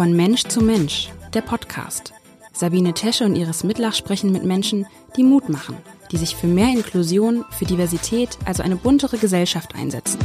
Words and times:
Von 0.00 0.16
Mensch 0.16 0.44
zu 0.44 0.62
Mensch, 0.62 1.10
der 1.34 1.42
Podcast. 1.42 2.14
Sabine 2.54 2.94
Tesche 2.94 3.26
und 3.26 3.36
Iris 3.36 3.64
Mitlach 3.64 3.92
sprechen 3.94 4.32
mit 4.32 4.44
Menschen, 4.44 4.86
die 5.14 5.22
Mut 5.22 5.50
machen, 5.50 5.76
die 6.10 6.16
sich 6.16 6.36
für 6.36 6.46
mehr 6.46 6.68
Inklusion, 6.68 7.44
für 7.50 7.66
Diversität, 7.66 8.38
also 8.46 8.62
eine 8.62 8.76
buntere 8.76 9.18
Gesellschaft 9.18 9.74
einsetzen. 9.74 10.18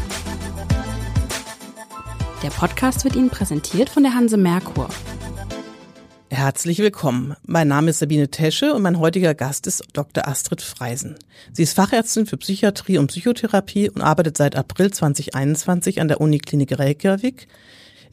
Der 2.42 2.52
Podcast 2.52 3.04
wird 3.04 3.18
Ihnen 3.18 3.30
präsentiert 3.30 3.90
von 3.90 4.04
der 4.04 4.14
Hanse 4.14 4.38
Merkur. 4.38 4.88
Herzlich 6.30 6.80
willkommen. 6.80 7.36
Mein 7.46 7.68
Name 7.68 7.90
ist 7.90 8.00
Sabine 8.00 8.30
Tesche 8.30 8.74
und 8.74 8.82
mein 8.82 8.98
heutiger 8.98 9.34
Gast 9.34 9.68
ist 9.68 9.84
Dr. 9.92 10.26
Astrid 10.26 10.62
Freisen. 10.62 11.16
Sie 11.52 11.64
ist 11.64 11.76
Fachärztin 11.76 12.28
für 12.28 12.38
Psychiatrie 12.38 12.98
und 12.98 13.08
Psychotherapie 13.08 13.90
und 13.90 14.02
arbeitet 14.02 14.38
seit 14.38 14.56
April 14.56 14.92
2021 14.92 16.00
an 16.00 16.08
der 16.08 16.22
Uniklinik 16.22 16.80
Reykjavik 16.80 17.50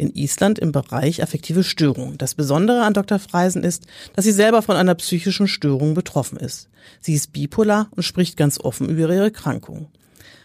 in 0.03 0.15
Island 0.15 0.59
im 0.59 0.73
Bereich 0.73 1.23
affektive 1.23 1.63
Störungen. 1.63 2.19
Das 2.19 2.35
Besondere 2.35 2.83
an 2.83 2.93
Dr. 2.93 3.19
Freisen 3.19 3.63
ist, 3.63 3.87
dass 4.15 4.25
sie 4.25 4.33
selber 4.33 4.61
von 4.61 4.77
einer 4.77 4.95
psychischen 4.97 5.49
Störung 5.49 5.95
betroffen 5.95 6.37
ist. 6.37 6.69
Sie 7.01 7.15
ist 7.15 7.33
bipolar 7.33 7.89
und 7.93 8.03
spricht 8.03 8.37
ganz 8.37 8.59
offen 8.61 8.89
über 8.89 9.03
ihre 9.03 9.17
Erkrankung. 9.17 9.89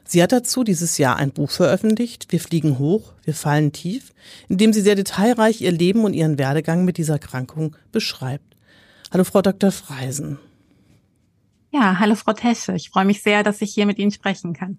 Sie 0.05 0.23
hat 0.23 0.31
dazu 0.31 0.63
dieses 0.63 0.97
Jahr 0.97 1.17
ein 1.17 1.31
Buch 1.31 1.51
veröffentlicht, 1.51 2.27
Wir 2.31 2.39
fliegen 2.39 2.79
hoch, 2.79 3.13
wir 3.25 3.33
fallen 3.33 3.73
tief, 3.73 4.13
in 4.47 4.57
dem 4.57 4.71
sie 4.71 4.81
sehr 4.81 4.95
detailreich 4.95 5.59
ihr 5.59 5.71
Leben 5.71 6.05
und 6.05 6.13
ihren 6.13 6.37
Werdegang 6.37 6.85
mit 6.85 6.97
dieser 6.97 7.13
Erkrankung 7.13 7.75
beschreibt. 7.91 8.55
Hallo 9.11 9.25
Frau 9.25 9.41
Dr. 9.41 9.71
Freisen. 9.71 10.37
Ja, 11.71 11.99
hallo 11.99 12.15
Frau 12.15 12.33
Tesche. 12.33 12.73
Ich 12.73 12.89
freue 12.89 13.05
mich 13.05 13.21
sehr, 13.21 13.43
dass 13.43 13.61
ich 13.61 13.73
hier 13.73 13.85
mit 13.85 13.97
Ihnen 13.97 14.11
sprechen 14.11 14.53
kann. 14.53 14.77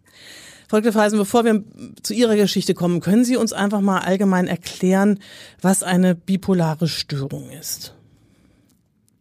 Frau 0.68 0.80
Dr. 0.80 0.92
Freisen, 0.92 1.18
bevor 1.18 1.46
wir 1.46 1.64
zu 2.02 2.12
Ihrer 2.12 2.36
Geschichte 2.36 2.74
kommen, 2.74 3.00
können 3.00 3.24
Sie 3.24 3.38
uns 3.38 3.54
einfach 3.54 3.80
mal 3.80 4.00
allgemein 4.00 4.46
erklären, 4.46 5.18
was 5.62 5.82
eine 5.82 6.14
bipolare 6.14 6.88
Störung 6.88 7.48
ist? 7.50 7.94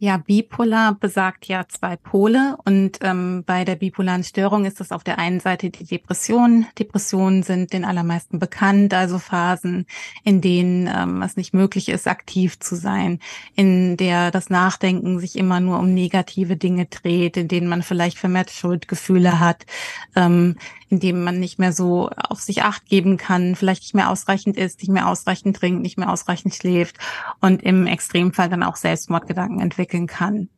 Ja, 0.00 0.16
bipolar 0.16 0.94
besagt 0.94 1.46
ja 1.46 1.66
zwei 1.66 1.96
Pole 1.96 2.56
und 2.64 2.98
ähm, 3.00 3.42
bei 3.44 3.64
der 3.64 3.74
bipolaren 3.74 4.22
Störung 4.22 4.64
ist 4.64 4.80
es 4.80 4.92
auf 4.92 5.02
der 5.02 5.18
einen 5.18 5.40
Seite 5.40 5.70
die 5.70 5.82
Depression. 5.84 6.66
Depressionen 6.78 7.42
sind 7.42 7.72
den 7.72 7.84
allermeisten 7.84 8.38
bekannt, 8.38 8.94
also 8.94 9.18
Phasen, 9.18 9.86
in 10.22 10.40
denen 10.40 10.86
ähm, 10.86 11.20
es 11.22 11.36
nicht 11.36 11.52
möglich 11.52 11.88
ist, 11.88 12.06
aktiv 12.06 12.60
zu 12.60 12.76
sein, 12.76 13.18
in 13.56 13.96
der 13.96 14.30
das 14.30 14.50
Nachdenken 14.50 15.18
sich 15.18 15.34
immer 15.34 15.58
nur 15.58 15.80
um 15.80 15.92
negative 15.92 16.56
Dinge 16.56 16.86
dreht, 16.86 17.36
in 17.36 17.48
denen 17.48 17.66
man 17.66 17.82
vielleicht 17.82 18.18
vermehrt 18.18 18.52
Schuldgefühle 18.52 19.40
hat, 19.40 19.66
ähm, 20.14 20.58
in 20.90 21.00
dem 21.00 21.22
man 21.22 21.38
nicht 21.38 21.58
mehr 21.58 21.72
so 21.72 22.10
auf 22.16 22.40
sich 22.40 22.62
acht 22.62 22.86
geben 22.86 23.16
kann, 23.16 23.54
vielleicht 23.54 23.82
nicht 23.82 23.94
mehr 23.94 24.10
ausreichend 24.10 24.56
isst, 24.56 24.80
nicht 24.80 24.90
mehr 24.90 25.08
ausreichend 25.08 25.56
trinkt, 25.56 25.82
nicht 25.82 25.98
mehr 25.98 26.10
ausreichend 26.10 26.54
schläft 26.54 26.96
und 27.40 27.62
im 27.62 27.86
Extremfall 27.86 28.48
dann 28.48 28.62
auch 28.62 28.76
Selbstmordgedanken 28.76 29.60
entwickeln 29.60 30.06
kann. 30.06 30.48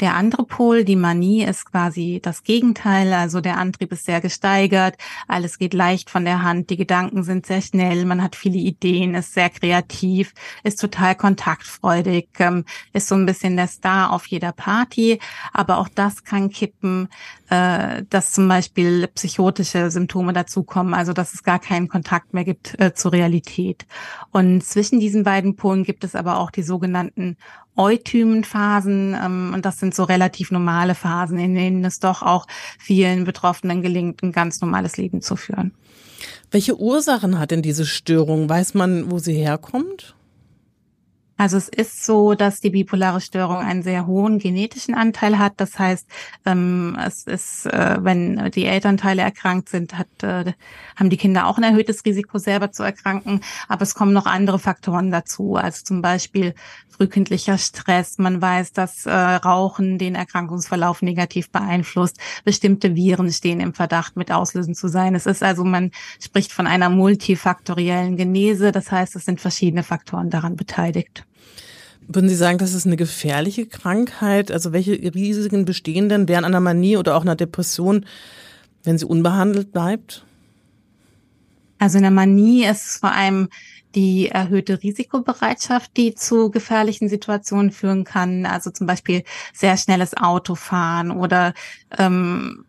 Der 0.00 0.14
andere 0.14 0.44
Pol, 0.44 0.84
die 0.84 0.96
Manie, 0.96 1.44
ist 1.44 1.70
quasi 1.70 2.20
das 2.22 2.44
Gegenteil. 2.44 3.12
Also 3.12 3.40
der 3.40 3.58
Antrieb 3.58 3.92
ist 3.92 4.04
sehr 4.04 4.20
gesteigert, 4.20 4.96
alles 5.26 5.58
geht 5.58 5.74
leicht 5.74 6.08
von 6.08 6.24
der 6.24 6.42
Hand, 6.42 6.70
die 6.70 6.76
Gedanken 6.76 7.24
sind 7.24 7.46
sehr 7.46 7.62
schnell, 7.62 8.04
man 8.04 8.22
hat 8.22 8.36
viele 8.36 8.58
Ideen, 8.58 9.14
ist 9.14 9.34
sehr 9.34 9.50
kreativ, 9.50 10.32
ist 10.62 10.80
total 10.80 11.16
kontaktfreudig, 11.16 12.28
ähm, 12.38 12.64
ist 12.92 13.08
so 13.08 13.16
ein 13.16 13.26
bisschen 13.26 13.56
der 13.56 13.66
Star 13.66 14.12
auf 14.12 14.26
jeder 14.26 14.52
Party. 14.52 15.18
Aber 15.52 15.78
auch 15.78 15.88
das 15.88 16.22
kann 16.22 16.50
kippen, 16.50 17.08
äh, 17.50 18.04
dass 18.08 18.32
zum 18.32 18.46
Beispiel 18.48 19.08
psychotische 19.08 19.90
Symptome 19.90 20.32
dazukommen, 20.32 20.94
also 20.94 21.12
dass 21.12 21.34
es 21.34 21.42
gar 21.42 21.58
keinen 21.58 21.88
Kontakt 21.88 22.34
mehr 22.34 22.44
gibt 22.44 22.78
äh, 22.80 22.94
zur 22.94 23.12
Realität. 23.12 23.86
Und 24.30 24.62
zwischen 24.62 25.00
diesen 25.00 25.24
beiden 25.24 25.56
Polen 25.56 25.82
gibt 25.82 26.04
es 26.04 26.14
aber 26.14 26.38
auch 26.38 26.50
die 26.50 26.62
sogenannten 26.62 27.36
Eutymenphasen. 27.78 29.14
Ähm, 29.14 29.52
und 29.54 29.64
das 29.64 29.78
sind 29.78 29.94
so 29.94 30.04
relativ 30.04 30.50
normale 30.50 30.94
Phasen, 30.94 31.38
in 31.38 31.54
denen 31.54 31.84
es 31.84 32.00
doch 32.00 32.22
auch 32.22 32.46
vielen 32.78 33.24
Betroffenen 33.24 33.80
gelingt, 33.80 34.22
ein 34.22 34.32
ganz 34.32 34.60
normales 34.60 34.96
Leben 34.96 35.22
zu 35.22 35.36
führen. 35.36 35.72
Welche 36.50 36.78
Ursachen 36.78 37.38
hat 37.38 37.50
denn 37.50 37.62
diese 37.62 37.86
Störung? 37.86 38.48
Weiß 38.48 38.74
man, 38.74 39.10
wo 39.10 39.18
sie 39.18 39.34
herkommt? 39.34 40.14
Also 41.38 41.56
es 41.56 41.68
ist 41.68 42.04
so, 42.04 42.34
dass 42.34 42.60
die 42.60 42.70
bipolare 42.70 43.20
Störung 43.20 43.58
einen 43.58 43.84
sehr 43.84 44.08
hohen 44.08 44.40
genetischen 44.40 44.94
Anteil 44.94 45.38
hat. 45.38 45.54
Das 45.58 45.78
heißt, 45.78 46.08
ähm, 46.44 46.98
es 47.06 47.28
ist, 47.28 47.66
äh, 47.66 47.98
wenn 48.00 48.50
die 48.50 48.64
Elternteile 48.64 49.22
erkrankt 49.22 49.68
sind, 49.68 49.96
hat, 49.96 50.08
äh, 50.22 50.52
haben 50.96 51.10
die 51.10 51.16
Kinder 51.16 51.46
auch 51.46 51.56
ein 51.56 51.62
erhöhtes 51.62 52.04
Risiko, 52.04 52.38
selber 52.38 52.72
zu 52.72 52.82
erkranken. 52.82 53.40
Aber 53.68 53.82
es 53.82 53.94
kommen 53.94 54.12
noch 54.12 54.26
andere 54.26 54.58
Faktoren 54.58 55.12
dazu. 55.12 55.54
Also 55.54 55.84
zum 55.84 56.02
Beispiel 56.02 56.54
frühkindlicher 56.88 57.56
Stress. 57.56 58.18
Man 58.18 58.42
weiß, 58.42 58.72
dass 58.72 59.06
äh, 59.06 59.12
Rauchen 59.12 59.98
den 59.98 60.16
Erkrankungsverlauf 60.16 61.02
negativ 61.02 61.50
beeinflusst. 61.50 62.18
Bestimmte 62.44 62.96
Viren 62.96 63.30
stehen 63.30 63.60
im 63.60 63.74
Verdacht, 63.74 64.16
mit 64.16 64.32
auslösend 64.32 64.76
zu 64.76 64.88
sein. 64.88 65.14
Es 65.14 65.26
ist 65.26 65.44
also, 65.44 65.64
man 65.64 65.92
spricht 66.20 66.52
von 66.52 66.66
einer 66.66 66.90
multifaktoriellen 66.90 68.16
Genese. 68.16 68.72
Das 68.72 68.90
heißt, 68.90 69.14
es 69.14 69.24
sind 69.24 69.40
verschiedene 69.40 69.84
Faktoren 69.84 70.30
daran 70.30 70.56
beteiligt. 70.56 71.27
Würden 72.10 72.30
Sie 72.30 72.36
sagen, 72.36 72.56
das 72.56 72.72
ist 72.72 72.86
eine 72.86 72.96
gefährliche 72.96 73.66
Krankheit? 73.66 74.50
Also 74.50 74.72
welche 74.72 74.92
Risiken 74.92 75.66
bestehen 75.66 76.08
denn 76.08 76.26
während 76.26 76.46
einer 76.46 76.60
Manie 76.60 76.96
oder 76.96 77.14
auch 77.14 77.20
einer 77.20 77.36
Depression, 77.36 78.06
wenn 78.82 78.96
sie 78.96 79.04
unbehandelt 79.04 79.72
bleibt? 79.72 80.24
Also 81.78 81.98
in 81.98 82.02
der 82.02 82.10
Manie 82.10 82.64
ist 82.64 82.86
es 82.86 82.96
vor 82.96 83.12
allem 83.12 83.48
die 83.94 84.28
erhöhte 84.28 84.82
Risikobereitschaft, 84.82 85.96
die 85.98 86.14
zu 86.14 86.50
gefährlichen 86.50 87.10
Situationen 87.10 87.70
führen 87.70 88.04
kann. 88.04 88.46
Also 88.46 88.70
zum 88.70 88.86
Beispiel 88.86 89.22
sehr 89.52 89.76
schnelles 89.76 90.16
Autofahren 90.16 91.10
oder 91.10 91.52
ähm, 91.98 92.64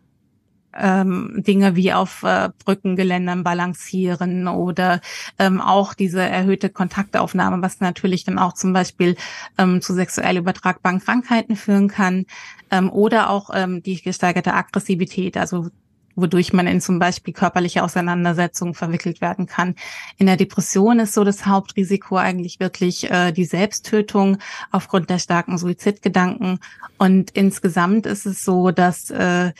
ähm, 0.78 1.42
Dinge 1.46 1.76
wie 1.76 1.92
auf 1.92 2.22
äh, 2.22 2.50
Brückengeländern 2.64 3.42
balancieren 3.44 4.48
oder 4.48 5.00
ähm, 5.38 5.60
auch 5.60 5.94
diese 5.94 6.22
erhöhte 6.22 6.70
Kontaktaufnahme, 6.70 7.62
was 7.62 7.80
natürlich 7.80 8.24
dann 8.24 8.38
auch 8.38 8.54
zum 8.54 8.72
Beispiel 8.72 9.16
ähm, 9.58 9.80
zu 9.80 9.94
sexuell 9.94 10.36
übertragbaren 10.36 11.00
Krankheiten 11.00 11.56
führen 11.56 11.88
kann 11.88 12.26
ähm, 12.70 12.90
oder 12.90 13.30
auch 13.30 13.50
ähm, 13.52 13.82
die 13.82 14.00
gesteigerte 14.00 14.54
Aggressivität, 14.54 15.36
also 15.36 15.68
wodurch 16.16 16.52
man 16.52 16.66
in 16.66 16.80
zum 16.80 16.98
Beispiel 16.98 17.32
körperliche 17.34 17.82
Auseinandersetzungen 17.82 18.74
verwickelt 18.74 19.20
werden 19.20 19.46
kann. 19.46 19.74
In 20.18 20.26
der 20.26 20.36
Depression 20.36 20.98
ist 21.00 21.14
so 21.14 21.24
das 21.24 21.46
Hauptrisiko 21.46 22.16
eigentlich 22.16 22.60
wirklich 22.60 23.10
äh, 23.10 23.32
die 23.32 23.44
Selbsttötung 23.44 24.38
aufgrund 24.70 25.10
der 25.10 25.18
starken 25.18 25.58
Suizidgedanken. 25.58 26.58
Und 26.98 27.30
insgesamt 27.30 28.06
ist 28.06 28.26
es 28.26 28.44
so, 28.44 28.70
dass 28.70 29.10
äh, 29.10 29.52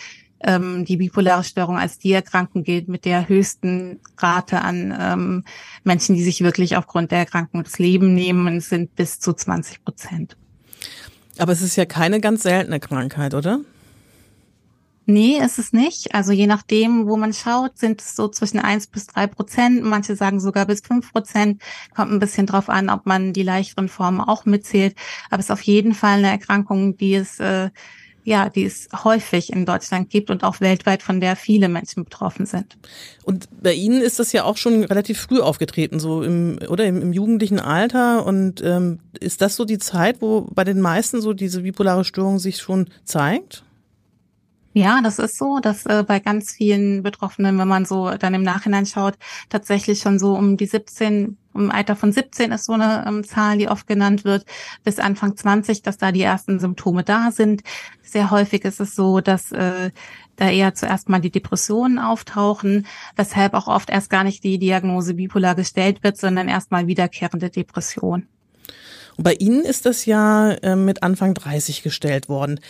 ähm, 0.42 0.84
die 0.84 0.96
bipolare 0.96 1.44
Störung 1.44 1.78
als 1.78 1.98
die 1.98 2.12
Erkrankung 2.12 2.64
gilt 2.64 2.88
mit 2.88 3.04
der 3.04 3.28
höchsten 3.28 4.00
Rate 4.16 4.60
an 4.62 4.96
ähm, 4.98 5.44
Menschen, 5.84 6.14
die 6.14 6.22
sich 6.22 6.42
wirklich 6.42 6.76
aufgrund 6.76 7.10
der 7.10 7.18
Erkrankung 7.18 7.62
das 7.62 7.78
Leben 7.78 8.14
nehmen, 8.14 8.60
sind 8.60 8.94
bis 8.96 9.20
zu 9.20 9.32
20 9.32 9.84
Prozent. 9.84 10.36
Aber 11.38 11.52
es 11.52 11.62
ist 11.62 11.76
ja 11.76 11.86
keine 11.86 12.20
ganz 12.20 12.42
seltene 12.42 12.80
Krankheit, 12.80 13.34
oder? 13.34 13.60
Nee, 15.06 15.38
ist 15.38 15.58
es 15.58 15.72
nicht. 15.72 16.14
Also 16.14 16.30
je 16.30 16.46
nachdem, 16.46 17.08
wo 17.08 17.16
man 17.16 17.32
schaut, 17.32 17.76
sind 17.76 18.00
es 18.00 18.14
so 18.14 18.28
zwischen 18.28 18.60
eins 18.60 18.86
bis 18.86 19.08
drei 19.08 19.26
Prozent. 19.26 19.82
Manche 19.82 20.14
sagen 20.14 20.38
sogar 20.38 20.66
bis 20.66 20.82
fünf 20.82 21.12
Prozent. 21.12 21.60
Kommt 21.96 22.12
ein 22.12 22.20
bisschen 22.20 22.46
drauf 22.46 22.68
an, 22.68 22.90
ob 22.90 23.06
man 23.06 23.32
die 23.32 23.42
leichteren 23.42 23.88
Formen 23.88 24.20
auch 24.20 24.44
mitzählt. 24.44 24.94
Aber 25.28 25.40
es 25.40 25.46
ist 25.46 25.50
auf 25.50 25.62
jeden 25.62 25.94
Fall 25.94 26.18
eine 26.18 26.30
Erkrankung, 26.30 26.96
die 26.96 27.14
es 27.14 27.40
äh, 27.40 27.70
ja, 28.30 28.48
die 28.48 28.64
es 28.64 28.88
häufig 29.04 29.52
in 29.52 29.66
Deutschland 29.66 30.08
gibt 30.08 30.30
und 30.30 30.44
auch 30.44 30.60
weltweit, 30.60 31.02
von 31.02 31.20
der 31.20 31.34
viele 31.34 31.68
Menschen 31.68 32.04
betroffen 32.04 32.46
sind. 32.46 32.78
Und 33.24 33.48
bei 33.60 33.74
Ihnen 33.74 34.00
ist 34.00 34.20
das 34.20 34.32
ja 34.32 34.44
auch 34.44 34.56
schon 34.56 34.84
relativ 34.84 35.20
früh 35.20 35.40
aufgetreten, 35.40 35.98
so 35.98 36.22
im 36.22 36.60
oder 36.68 36.86
im, 36.86 37.02
im 37.02 37.12
jugendlichen 37.12 37.58
Alter. 37.58 38.24
Und 38.24 38.62
ähm, 38.62 39.00
ist 39.18 39.42
das 39.42 39.56
so 39.56 39.64
die 39.64 39.78
Zeit, 39.78 40.22
wo 40.22 40.42
bei 40.42 40.62
den 40.62 40.80
meisten 40.80 41.20
so 41.20 41.32
diese 41.32 41.62
bipolare 41.62 42.04
Störung 42.04 42.38
sich 42.38 42.58
schon 42.58 42.86
zeigt? 43.04 43.64
Ja, 44.72 45.00
das 45.02 45.18
ist 45.18 45.36
so, 45.36 45.58
dass 45.58 45.84
äh, 45.86 46.04
bei 46.06 46.20
ganz 46.20 46.52
vielen 46.52 47.02
Betroffenen, 47.02 47.58
wenn 47.58 47.66
man 47.66 47.84
so 47.84 48.10
dann 48.10 48.34
im 48.34 48.44
Nachhinein 48.44 48.86
schaut, 48.86 49.14
tatsächlich 49.48 49.98
schon 49.98 50.20
so 50.20 50.34
um 50.34 50.56
die 50.56 50.66
17, 50.66 51.36
im 51.54 51.70
Alter 51.72 51.96
von 51.96 52.12
17 52.12 52.52
ist 52.52 52.66
so 52.66 52.74
eine 52.74 53.04
ähm, 53.04 53.24
Zahl, 53.24 53.58
die 53.58 53.68
oft 53.68 53.88
genannt 53.88 54.24
wird, 54.24 54.44
bis 54.84 55.00
Anfang 55.00 55.36
20, 55.36 55.82
dass 55.82 55.98
da 55.98 56.12
die 56.12 56.22
ersten 56.22 56.60
Symptome 56.60 57.02
da 57.02 57.32
sind. 57.32 57.62
Sehr 58.00 58.30
häufig 58.30 58.64
ist 58.64 58.78
es 58.78 58.94
so, 58.94 59.20
dass 59.20 59.50
äh, 59.50 59.90
da 60.36 60.48
eher 60.48 60.72
zuerst 60.74 61.08
mal 61.08 61.20
die 61.20 61.30
Depressionen 61.30 61.98
auftauchen, 61.98 62.86
weshalb 63.16 63.54
auch 63.54 63.66
oft 63.66 63.90
erst 63.90 64.08
gar 64.08 64.22
nicht 64.22 64.44
die 64.44 64.58
Diagnose 64.58 65.14
bipolar 65.14 65.56
gestellt 65.56 66.04
wird, 66.04 66.16
sondern 66.16 66.48
erst 66.48 66.70
mal 66.70 66.86
wiederkehrende 66.86 67.50
Depression. 67.50 68.28
Und 69.16 69.24
bei 69.24 69.34
Ihnen 69.34 69.64
ist 69.64 69.84
das 69.84 70.06
ja 70.06 70.52
äh, 70.52 70.76
mit 70.76 71.02
Anfang 71.02 71.34
30 71.34 71.82
gestellt 71.82 72.28
worden. 72.28 72.60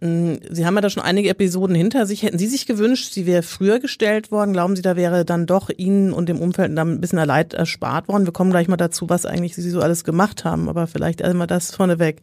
Mm, 0.00 0.34
sie 0.50 0.66
haben 0.66 0.74
ja 0.74 0.80
da 0.80 0.90
schon 0.90 1.02
einige 1.02 1.28
Episoden 1.28 1.74
hinter 1.74 2.06
sich. 2.06 2.22
Hätten 2.22 2.38
Sie 2.38 2.46
sich 2.46 2.66
gewünscht, 2.66 3.12
sie 3.12 3.26
wäre 3.26 3.42
früher 3.42 3.78
gestellt 3.78 4.30
worden? 4.30 4.52
Glauben 4.52 4.76
Sie, 4.76 4.82
da 4.82 4.96
wäre 4.96 5.24
dann 5.24 5.46
doch 5.46 5.70
Ihnen 5.74 6.12
und 6.12 6.28
dem 6.28 6.40
Umfeld 6.40 6.76
dann 6.76 6.94
ein 6.94 7.00
bisschen 7.00 7.24
Leid 7.24 7.54
erspart 7.54 8.08
worden? 8.08 8.26
Wir 8.26 8.32
kommen 8.32 8.50
gleich 8.50 8.68
mal 8.68 8.76
dazu, 8.76 9.08
was 9.08 9.26
eigentlich 9.26 9.54
Sie 9.54 9.70
so 9.70 9.80
alles 9.80 10.04
gemacht 10.04 10.44
haben, 10.44 10.68
aber 10.68 10.86
vielleicht 10.86 11.22
einmal 11.22 11.46
das 11.46 11.74
vorneweg. 11.74 12.20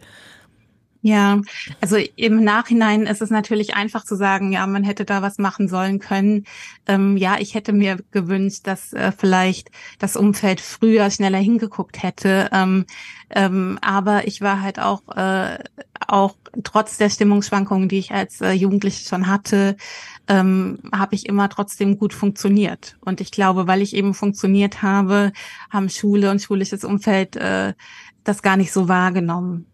Ja, 1.04 1.42
also 1.82 1.98
im 2.16 2.44
Nachhinein 2.44 3.08
ist 3.08 3.24
es 3.24 3.32
natürlich 3.32 3.74
einfach 3.76 4.06
zu 4.06 4.16
sagen, 4.16 4.52
ja, 4.52 4.68
man 4.68 4.84
hätte 4.84 5.04
da 5.04 5.24
was 5.24 5.40
machen 5.40 5.68
sollen 5.68 5.98
können. 5.98 6.46
Ähm, 6.86 7.18
ja, 7.18 7.38
ich 7.40 7.56
hätte 7.56 7.74
mir 7.74 7.98
gewünscht, 8.12 8.68
dass 8.68 8.94
äh, 8.94 9.12
vielleicht 9.12 9.72
das 9.98 10.16
Umfeld 10.16 10.62
früher 10.62 11.10
schneller 11.10 11.40
hingeguckt 11.40 12.04
hätte. 12.04 12.50
Ähm, 12.52 12.86
ähm, 13.32 13.80
aber 13.82 14.28
ich 14.28 14.42
war 14.42 14.62
halt 14.62 14.80
auch, 14.80 15.02
äh, 15.16 15.58
auch 16.08 16.36
trotz 16.64 16.98
der 16.98 17.10
Stimmungsschwankungen, 17.10 17.90
die 17.90 17.98
ich 17.98 18.12
als 18.12 18.40
äh, 18.42 18.52
Jugendliche 18.52 19.08
schon 19.08 19.26
hatte, 19.26 19.78
ähm, 20.28 20.80
habe 20.94 21.16
ich 21.16 21.26
immer 21.26 21.50
trotzdem 21.50 21.98
gut 21.98 22.14
funktioniert. 22.14 22.98
Und 23.02 23.22
ich 23.22 23.32
glaube, 23.32 23.66
weil 23.66 23.82
ich 23.82 23.96
eben 23.96 24.14
funktioniert 24.14 24.84
habe, 24.84 25.32
haben 25.72 25.90
Schule 25.90 26.30
und 26.30 26.44
schulisches 26.44 26.84
Umfeld 26.84 27.38
äh, 27.38 27.74
das 28.24 28.44
gar 28.44 28.58
nicht 28.58 28.72
so 28.72 28.88
wahrgenommen. 28.88 29.71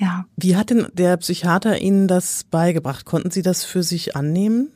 Ja. 0.00 0.24
Wie 0.36 0.56
hat 0.56 0.70
denn 0.70 0.86
der 0.94 1.18
Psychiater 1.18 1.78
Ihnen 1.78 2.08
das 2.08 2.44
beigebracht? 2.44 3.04
Konnten 3.04 3.30
Sie 3.30 3.42
das 3.42 3.64
für 3.64 3.82
sich 3.82 4.16
annehmen? 4.16 4.72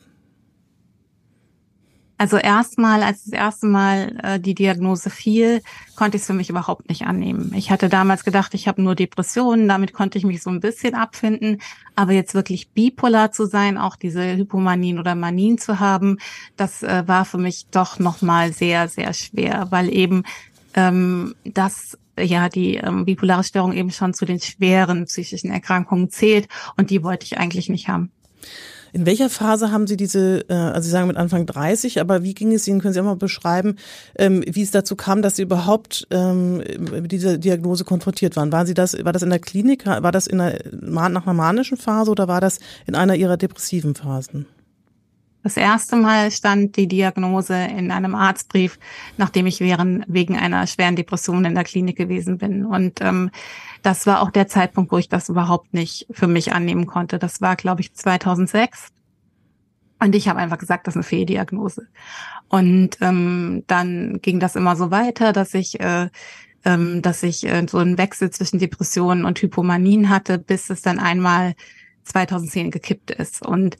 Also 2.17 2.37
erstmal, 2.37 3.01
als 3.03 3.25
das 3.25 3.33
erste 3.33 3.65
Mal 3.65 4.17
äh, 4.23 4.39
die 4.39 4.53
Diagnose 4.53 5.09
fiel, 5.09 5.61
konnte 5.95 6.15
ich 6.15 6.21
es 6.21 6.27
für 6.27 6.33
mich 6.33 6.49
überhaupt 6.49 6.87
nicht 6.87 7.07
annehmen. 7.07 7.51
Ich 7.55 7.71
hatte 7.71 7.89
damals 7.89 8.23
gedacht, 8.23 8.53
ich 8.53 8.67
habe 8.69 8.81
nur 8.81 8.95
Depressionen, 8.95 9.67
damit 9.67 9.93
konnte 9.93 10.17
ich 10.17 10.23
mich 10.23 10.41
so 10.41 10.49
ein 10.49 10.61
bisschen 10.61 10.93
abfinden. 10.93 11.59
Aber 11.95 12.13
jetzt 12.13 12.35
wirklich 12.35 12.69
bipolar 12.69 13.31
zu 13.31 13.47
sein, 13.47 13.77
auch 13.77 13.95
diese 13.97 14.37
Hypomanien 14.37 14.99
oder 14.99 15.15
Manien 15.15 15.57
zu 15.57 15.79
haben, 15.79 16.19
das 16.55 16.83
äh, 16.83 17.03
war 17.07 17.25
für 17.25 17.39
mich 17.39 17.65
doch 17.71 17.99
nochmal 17.99 18.53
sehr, 18.53 18.87
sehr 18.87 19.11
schwer, 19.13 19.67
weil 19.71 19.91
eben 19.91 20.23
ähm, 20.75 21.35
das 21.43 21.97
ja 22.19 22.49
die 22.49 22.75
ähm, 22.75 23.05
bipolare 23.05 23.43
Störung 23.43 23.73
eben 23.73 23.91
schon 23.91 24.13
zu 24.13 24.25
den 24.25 24.39
schweren 24.39 25.05
psychischen 25.05 25.51
Erkrankungen 25.51 26.09
zählt 26.09 26.47
und 26.77 26.89
die 26.89 27.03
wollte 27.03 27.25
ich 27.25 27.37
eigentlich 27.37 27.69
nicht 27.69 27.87
haben. 27.87 28.11
In 28.95 29.05
welcher 29.05 29.29
Phase 29.29 29.73
haben 29.73 29.87
Sie 29.87 29.97
diese, 29.97 30.45
äh, 30.47 30.53
also 30.53 30.85
Sie 30.85 30.89
sagen 30.91 31.07
mit 31.07 31.17
Anfang 31.17 31.45
30, 31.45 31.99
aber 31.99 32.23
wie 32.23 32.33
ging 32.33 32.53
es 32.53 32.65
Ihnen, 32.65 32.79
können 32.79 32.93
Sie 32.93 32.99
auch 33.01 33.03
mal 33.03 33.17
beschreiben, 33.17 33.75
ähm, 34.17 34.41
wie 34.47 34.61
es 34.61 34.71
dazu 34.71 34.95
kam, 34.95 35.21
dass 35.21 35.35
Sie 35.35 35.41
überhaupt 35.41 36.07
ähm, 36.11 36.63
mit 36.79 37.11
dieser 37.11 37.37
Diagnose 37.37 37.83
konfrontiert 37.83 38.37
waren? 38.37 38.53
Waren 38.53 38.67
Sie 38.67 38.73
das, 38.73 38.95
war 39.03 39.11
das 39.11 39.21
in 39.21 39.31
der 39.31 39.39
Klinik, 39.39 39.85
war 39.85 40.13
das 40.13 40.27
in 40.27 40.39
einer, 40.39 40.59
nach 40.71 41.27
einer 41.27 41.33
manischen 41.33 41.75
Phase 41.75 42.09
oder 42.09 42.29
war 42.29 42.39
das 42.39 42.59
in 42.87 42.95
einer 42.95 43.15
Ihrer 43.15 43.35
depressiven 43.35 43.95
Phasen? 43.95 44.45
Das 45.45 45.57
erste 45.57 45.95
Mal 45.95 46.31
stand 46.31 46.75
die 46.75 46.87
Diagnose 46.87 47.53
in 47.53 47.91
einem 47.91 48.15
Arztbrief, 48.15 48.79
nachdem 49.17 49.45
ich 49.45 49.59
während, 49.59 50.03
wegen 50.07 50.35
einer 50.35 50.65
schweren 50.65 50.95
Depression 50.95 51.45
in 51.45 51.53
der 51.53 51.63
Klinik 51.63 51.97
gewesen 51.97 52.39
bin. 52.39 52.65
Und 52.65 52.99
ähm, 53.01 53.29
das 53.83 54.07
war 54.07 54.23
auch 54.23 54.31
der 54.31 54.47
Zeitpunkt, 54.47 54.91
wo 54.91 54.97
ich 54.97 55.07
das 55.07 55.29
überhaupt 55.29 55.71
nicht 55.71 56.07
für 56.09 56.25
mich 56.25 56.53
annehmen 56.53 56.87
konnte. 56.87 57.19
Das 57.19 57.41
war, 57.41 57.55
glaube 57.57 57.81
ich, 57.81 57.93
2006. 57.93 58.87
Und 59.99 60.15
ich 60.15 60.27
habe 60.27 60.39
einfach 60.39 60.57
gesagt, 60.57 60.87
das 60.87 60.93
ist 60.93 60.97
eine 60.97 61.03
Fehldiagnose. 61.03 61.89
Und 62.47 62.97
ähm, 63.01 63.65
dann 63.67 64.21
ging 64.23 64.39
das 64.39 64.55
immer 64.55 64.75
so 64.75 64.89
weiter, 64.89 65.31
dass 65.31 65.53
ich 65.53 65.79
äh, 65.79 66.09
ähm, 66.65 67.03
dass 67.03 67.21
ich 67.21 67.45
äh, 67.45 67.67
so 67.69 67.77
einen 67.77 67.99
Wechsel 67.99 68.31
zwischen 68.31 68.57
Depressionen 68.57 69.25
und 69.25 69.39
Hypomanien 69.39 70.09
hatte, 70.09 70.39
bis 70.39 70.71
es 70.71 70.81
dann 70.81 70.97
einmal 70.97 71.53
2010 72.05 72.71
gekippt 72.71 73.11
ist. 73.11 73.45
Und 73.45 73.77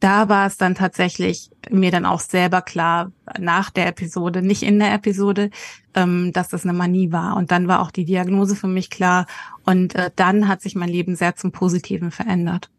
da 0.00 0.28
war 0.28 0.46
es 0.46 0.56
dann 0.56 0.74
tatsächlich 0.74 1.50
mir 1.70 1.90
dann 1.90 2.04
auch 2.04 2.20
selber 2.20 2.60
klar, 2.60 3.12
nach 3.38 3.70
der 3.70 3.86
Episode, 3.86 4.42
nicht 4.42 4.62
in 4.62 4.78
der 4.78 4.92
Episode, 4.92 5.50
ähm, 5.94 6.32
dass 6.32 6.48
das 6.48 6.64
eine 6.64 6.72
Manie 6.72 7.12
war. 7.12 7.36
Und 7.36 7.50
dann 7.50 7.68
war 7.68 7.80
auch 7.80 7.90
die 7.90 8.04
Diagnose 8.04 8.56
für 8.56 8.66
mich 8.66 8.90
klar. 8.90 9.26
Und 9.64 9.94
äh, 9.94 10.10
dann 10.16 10.48
hat 10.48 10.60
sich 10.60 10.74
mein 10.74 10.88
Leben 10.88 11.16
sehr 11.16 11.36
zum 11.36 11.52
Positiven 11.52 12.10
verändert. 12.10 12.70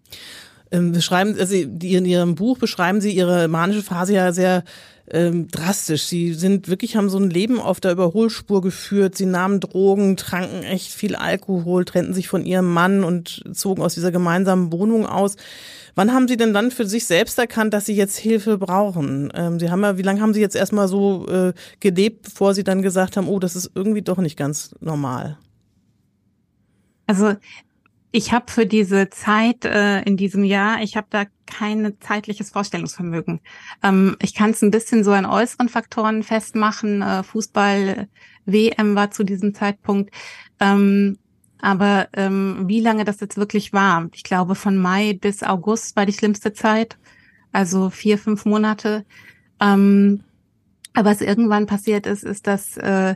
Ähm, 0.72 0.92
beschreiben, 0.92 1.36
also 1.40 1.56
in 1.56 2.06
Ihrem 2.06 2.36
Buch 2.36 2.60
beschreiben 2.60 3.02
Sie 3.02 3.12
Ihre 3.12 3.48
manische 3.48 3.82
Phase 3.82 4.14
ja 4.14 4.32
sehr 4.32 4.64
ähm, 5.12 5.48
drastisch. 5.48 6.04
Sie 6.04 6.34
sind 6.34 6.68
wirklich, 6.68 6.96
haben 6.96 7.10
so 7.10 7.18
ein 7.18 7.30
Leben 7.30 7.60
auf 7.60 7.80
der 7.80 7.92
Überholspur 7.92 8.62
geführt. 8.62 9.16
Sie 9.16 9.26
nahmen 9.26 9.60
Drogen, 9.60 10.18
tranken 10.18 10.64
echt 10.64 10.92
viel 10.92 11.16
Alkohol, 11.16 11.86
trennten 11.86 12.14
sich 12.14 12.28
von 12.28 12.46
ihrem 12.46 12.72
Mann 12.72 13.04
und 13.04 13.44
zogen 13.54 13.82
aus 13.82 13.94
dieser 13.94 14.12
gemeinsamen 14.12 14.72
Wohnung 14.72 15.06
aus. 15.06 15.36
Wann 15.96 16.14
haben 16.14 16.28
Sie 16.28 16.38
denn 16.38 16.54
dann 16.54 16.72
für 16.72 16.86
sich 16.86 17.06
selbst 17.06 17.38
erkannt, 17.40 17.74
dass 17.74 17.86
Sie 17.86 17.96
jetzt 17.96 18.18
Hilfe 18.18 18.58
brauchen? 18.58 19.32
Ähm, 19.36 19.60
Sie 19.60 19.70
haben 19.70 19.82
ja, 19.82 19.98
wie 19.98 20.04
lange 20.04 20.22
haben 20.22 20.34
Sie 20.34 20.42
jetzt 20.42 20.56
erstmal 20.56 20.88
so 20.88 21.28
äh, 21.28 21.54
gelebt, 21.80 22.24
bevor 22.24 22.54
Sie 22.54 22.64
dann 22.64 22.82
gesagt 22.82 23.18
haben, 23.18 23.28
oh, 23.28 23.40
das 23.40 23.56
ist 23.56 23.72
irgendwie 23.76 24.02
doch 24.02 24.18
nicht 24.18 24.38
ganz 24.38 24.76
normal? 24.80 25.38
Also 27.08 27.36
ich 28.12 28.34
habe 28.34 28.52
für 28.52 28.66
diese 28.66 29.10
Zeit 29.10 29.66
äh, 29.66 30.02
in 30.02 30.18
diesem 30.18 30.44
Jahr, 30.44 30.82
ich 30.82 30.98
habe 30.98 31.08
da 31.10 31.26
kein 31.46 31.96
zeitliches 32.00 32.50
Vorstellungsvermögen. 32.50 33.40
Ähm, 33.84 34.16
ich 34.22 34.34
kann 34.34 34.52
es 34.52 34.62
ein 34.62 34.72
bisschen 34.72 35.04
so 35.04 35.12
an 35.12 35.26
äußeren 35.26 35.70
Faktoren 35.70 36.24
festmachen. 36.24 37.02
Äh, 37.02 37.24
Fußball, 37.24 38.08
WM 38.46 38.96
war 38.96 39.12
zu 39.12 39.24
diesem 39.24 39.54
Zeitpunkt. 39.54 40.12
Ähm, 40.60 41.18
aber 41.62 42.08
ähm, 42.14 42.64
wie 42.68 42.80
lange 42.80 43.04
das 43.04 43.20
jetzt 43.20 43.38
wirklich 43.38 43.74
war, 43.74 44.10
ich 44.14 44.24
glaube 44.24 44.56
von 44.56 44.78
Mai 44.78 45.14
bis 45.14 45.44
August 45.44 45.96
war 45.96 46.06
die 46.06 46.14
schlimmste 46.14 46.54
Zeit, 46.54 46.98
also 47.52 47.90
vier, 47.90 48.18
fünf 48.18 48.46
Monate. 48.46 49.06
Ähm, 49.60 50.24
aber 50.94 51.12
was 51.12 51.22
irgendwann 51.22 51.68
passiert 51.68 52.08
ist, 52.08 52.24
ist, 52.24 52.48
dass 52.48 52.78
äh, 52.78 53.16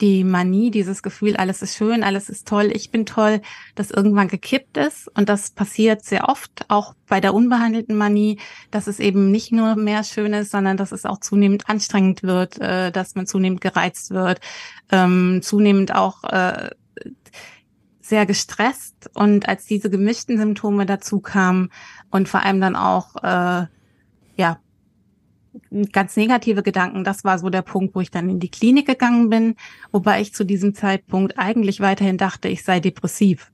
die 0.00 0.24
Manie, 0.24 0.70
dieses 0.70 1.02
Gefühl, 1.02 1.36
alles 1.36 1.62
ist 1.62 1.76
schön, 1.76 2.02
alles 2.02 2.28
ist 2.28 2.46
toll, 2.46 2.70
ich 2.72 2.90
bin 2.90 3.06
toll, 3.06 3.40
das 3.74 3.90
irgendwann 3.90 4.28
gekippt 4.28 4.76
ist. 4.76 5.08
Und 5.16 5.28
das 5.28 5.50
passiert 5.50 6.04
sehr 6.04 6.28
oft, 6.28 6.64
auch 6.68 6.94
bei 7.08 7.20
der 7.20 7.34
unbehandelten 7.34 7.96
Manie, 7.96 8.38
dass 8.70 8.86
es 8.86 9.00
eben 9.00 9.30
nicht 9.30 9.52
nur 9.52 9.76
mehr 9.76 10.04
schön 10.04 10.32
ist, 10.32 10.50
sondern 10.50 10.76
dass 10.76 10.92
es 10.92 11.04
auch 11.04 11.18
zunehmend 11.18 11.68
anstrengend 11.68 12.22
wird, 12.22 12.58
äh, 12.60 12.92
dass 12.92 13.14
man 13.14 13.26
zunehmend 13.26 13.60
gereizt 13.60 14.10
wird, 14.10 14.40
ähm, 14.90 15.40
zunehmend 15.42 15.94
auch 15.94 16.24
äh, 16.24 16.70
sehr 18.00 18.26
gestresst. 18.26 19.10
Und 19.14 19.48
als 19.48 19.66
diese 19.66 19.90
gemischten 19.90 20.38
Symptome 20.38 20.86
dazu 20.86 21.20
kamen 21.20 21.70
und 22.10 22.28
vor 22.28 22.42
allem 22.42 22.60
dann 22.60 22.76
auch 22.76 23.16
äh, 23.16 23.66
ja 24.36 24.58
ganz 25.92 26.16
negative 26.16 26.62
Gedanken. 26.62 27.04
Das 27.04 27.24
war 27.24 27.38
so 27.38 27.50
der 27.50 27.62
Punkt, 27.62 27.94
wo 27.94 28.00
ich 28.00 28.10
dann 28.10 28.28
in 28.28 28.40
die 28.40 28.50
Klinik 28.50 28.86
gegangen 28.86 29.30
bin, 29.30 29.56
wobei 29.92 30.20
ich 30.20 30.34
zu 30.34 30.44
diesem 30.44 30.74
Zeitpunkt 30.74 31.38
eigentlich 31.38 31.80
weiterhin 31.80 32.18
dachte, 32.18 32.48
ich 32.48 32.64
sei 32.64 32.80
depressiv. 32.80 33.50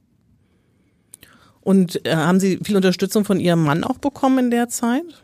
Und 1.60 2.04
äh, 2.06 2.14
haben 2.14 2.40
Sie 2.40 2.58
viel 2.62 2.76
Unterstützung 2.76 3.24
von 3.24 3.40
Ihrem 3.40 3.62
Mann 3.62 3.84
auch 3.84 3.98
bekommen 3.98 4.38
in 4.46 4.50
der 4.50 4.68
Zeit? 4.68 5.22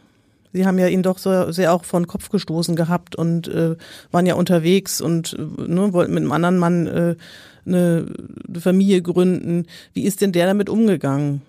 Sie 0.53 0.67
haben 0.67 0.79
ja 0.79 0.89
ihn 0.89 1.03
doch 1.03 1.19
so 1.19 1.53
sehr 1.53 1.73
auch 1.73 1.85
von 1.85 2.07
Kopf 2.07 2.31
gestoßen 2.31 2.75
gehabt 2.75 3.15
und 3.15 3.47
äh, 3.49 3.77
waren 4.11 4.27
ja 4.27 4.35
unterwegs 4.35 5.01
und 5.01 5.35
äh, 5.35 5.71
ne, 5.71 5.93
wollten 5.93 6.15
mit 6.15 6.23
einem 6.23 6.33
anderen 6.33 6.59
Mann 6.59 6.87
äh, 6.87 7.17
eine, 7.67 8.07
eine 8.49 8.61
Familie 8.61 9.03
gründen. 9.03 9.67
Wie 9.93 10.05
ist 10.05 10.21
denn 10.21 10.33
der 10.33 10.47
damit 10.47 10.69
umgegangen? 10.69 11.43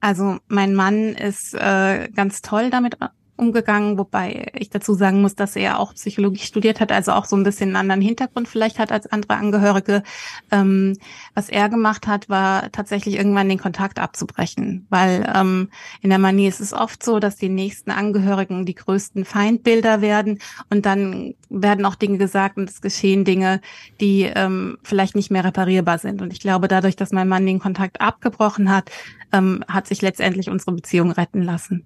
Also 0.00 0.38
mein 0.48 0.74
Mann 0.74 1.14
ist 1.14 1.54
äh, 1.54 2.08
ganz 2.14 2.42
toll 2.42 2.70
damit 2.70 2.96
umgegangen, 3.36 3.98
wobei 3.98 4.50
ich 4.54 4.70
dazu 4.70 4.94
sagen 4.94 5.22
muss, 5.22 5.34
dass 5.34 5.56
er 5.56 5.78
auch 5.78 5.94
Psychologie 5.94 6.42
studiert 6.42 6.80
hat, 6.80 6.92
also 6.92 7.12
auch 7.12 7.24
so 7.24 7.36
ein 7.36 7.42
bisschen 7.42 7.68
einen 7.70 7.76
anderen 7.76 8.00
Hintergrund 8.00 8.48
vielleicht 8.48 8.78
hat 8.78 8.92
als 8.92 9.06
andere 9.06 9.34
Angehörige. 9.34 10.02
Ähm, 10.50 10.96
was 11.34 11.48
er 11.48 11.68
gemacht 11.68 12.06
hat, 12.06 12.28
war 12.28 12.70
tatsächlich 12.72 13.16
irgendwann 13.16 13.48
den 13.48 13.58
Kontakt 13.58 13.98
abzubrechen, 13.98 14.86
weil 14.90 15.30
ähm, 15.34 15.70
in 16.00 16.10
der 16.10 16.18
Manie 16.18 16.46
ist 16.48 16.60
es 16.60 16.72
oft 16.72 17.02
so, 17.02 17.18
dass 17.18 17.36
die 17.36 17.48
nächsten 17.48 17.90
Angehörigen 17.90 18.66
die 18.66 18.74
größten 18.74 19.24
Feindbilder 19.24 20.00
werden 20.00 20.38
und 20.70 20.86
dann 20.86 21.34
werden 21.48 21.84
auch 21.84 21.94
Dinge 21.94 22.18
gesagt 22.18 22.56
und 22.56 22.68
es 22.68 22.80
geschehen 22.80 23.24
Dinge, 23.24 23.60
die 24.00 24.22
ähm, 24.22 24.78
vielleicht 24.82 25.14
nicht 25.14 25.30
mehr 25.30 25.44
reparierbar 25.44 25.98
sind. 25.98 26.22
Und 26.22 26.32
ich 26.32 26.40
glaube, 26.40 26.68
dadurch, 26.68 26.96
dass 26.96 27.12
mein 27.12 27.28
Mann 27.28 27.46
den 27.46 27.58
Kontakt 27.58 28.00
abgebrochen 28.00 28.70
hat, 28.70 28.90
ähm, 29.32 29.64
hat 29.68 29.86
sich 29.86 30.02
letztendlich 30.02 30.50
unsere 30.50 30.72
Beziehung 30.72 31.10
retten 31.12 31.42
lassen. 31.42 31.84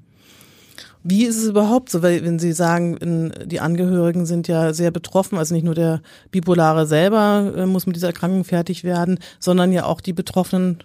Wie 1.02 1.25
ist 1.25 1.38
es 1.38 1.49
überhaupt 1.49 1.88
so, 1.88 2.02
weil 2.02 2.23
wenn 2.25 2.38
Sie 2.38 2.52
sagen, 2.52 3.33
die 3.47 3.61
Angehörigen 3.61 4.26
sind 4.26 4.49
ja 4.49 4.75
sehr 4.75 4.90
betroffen, 4.90 5.38
also 5.38 5.54
nicht 5.54 5.64
nur 5.64 5.75
der 5.75 6.02
Bipolare 6.30 6.87
selber 6.87 7.54
äh, 7.57 7.64
muss 7.64 7.87
mit 7.87 7.97
dieser 7.97 8.09
Erkrankung 8.09 8.45
fertig 8.45 8.85
werden, 8.85 9.19
sondern 9.38 9.73
ja 9.73 9.87
auch 9.87 10.02
die 10.02 10.12
Betroffenen, 10.12 10.85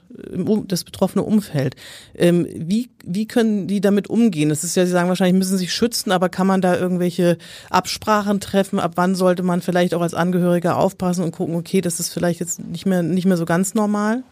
das 0.68 0.86
betroffene 0.86 1.24
Umfeld. 1.24 1.76
Ähm, 2.16 2.48
wie, 2.56 2.90
wie 3.04 3.28
können 3.28 3.68
die 3.68 3.82
damit 3.82 4.10
umgehen? 4.10 4.48
Das 4.48 4.64
ist 4.64 4.78
ja, 4.78 4.86
Sie 4.86 4.92
sagen 4.92 5.10
wahrscheinlich 5.10 5.38
müssen 5.38 5.58
sich 5.58 5.74
schützen, 5.74 6.14
aber 6.14 6.30
kann 6.30 6.48
man 6.48 6.62
da 6.62 6.78
irgendwelche 6.78 7.38
Absprachen 7.70 8.40
treffen? 8.40 8.80
Ab 8.80 8.94
wann 8.96 9.16
sollte 9.16 9.44
man 9.44 9.62
vielleicht 9.62 9.94
auch 9.94 10.02
als 10.02 10.14
Angehöriger 10.14 10.78
aufpassen 10.78 11.26
und 11.26 11.32
gucken, 11.32 11.56
okay, 11.56 11.82
das 11.82 12.00
ist 12.00 12.10
vielleicht 12.10 12.40
jetzt 12.40 12.60
nicht 12.60 12.86
mehr, 12.86 13.04
nicht 13.04 13.26
mehr 13.26 13.38
so 13.38 13.46
ganz 13.46 13.74
normal? 13.74 14.24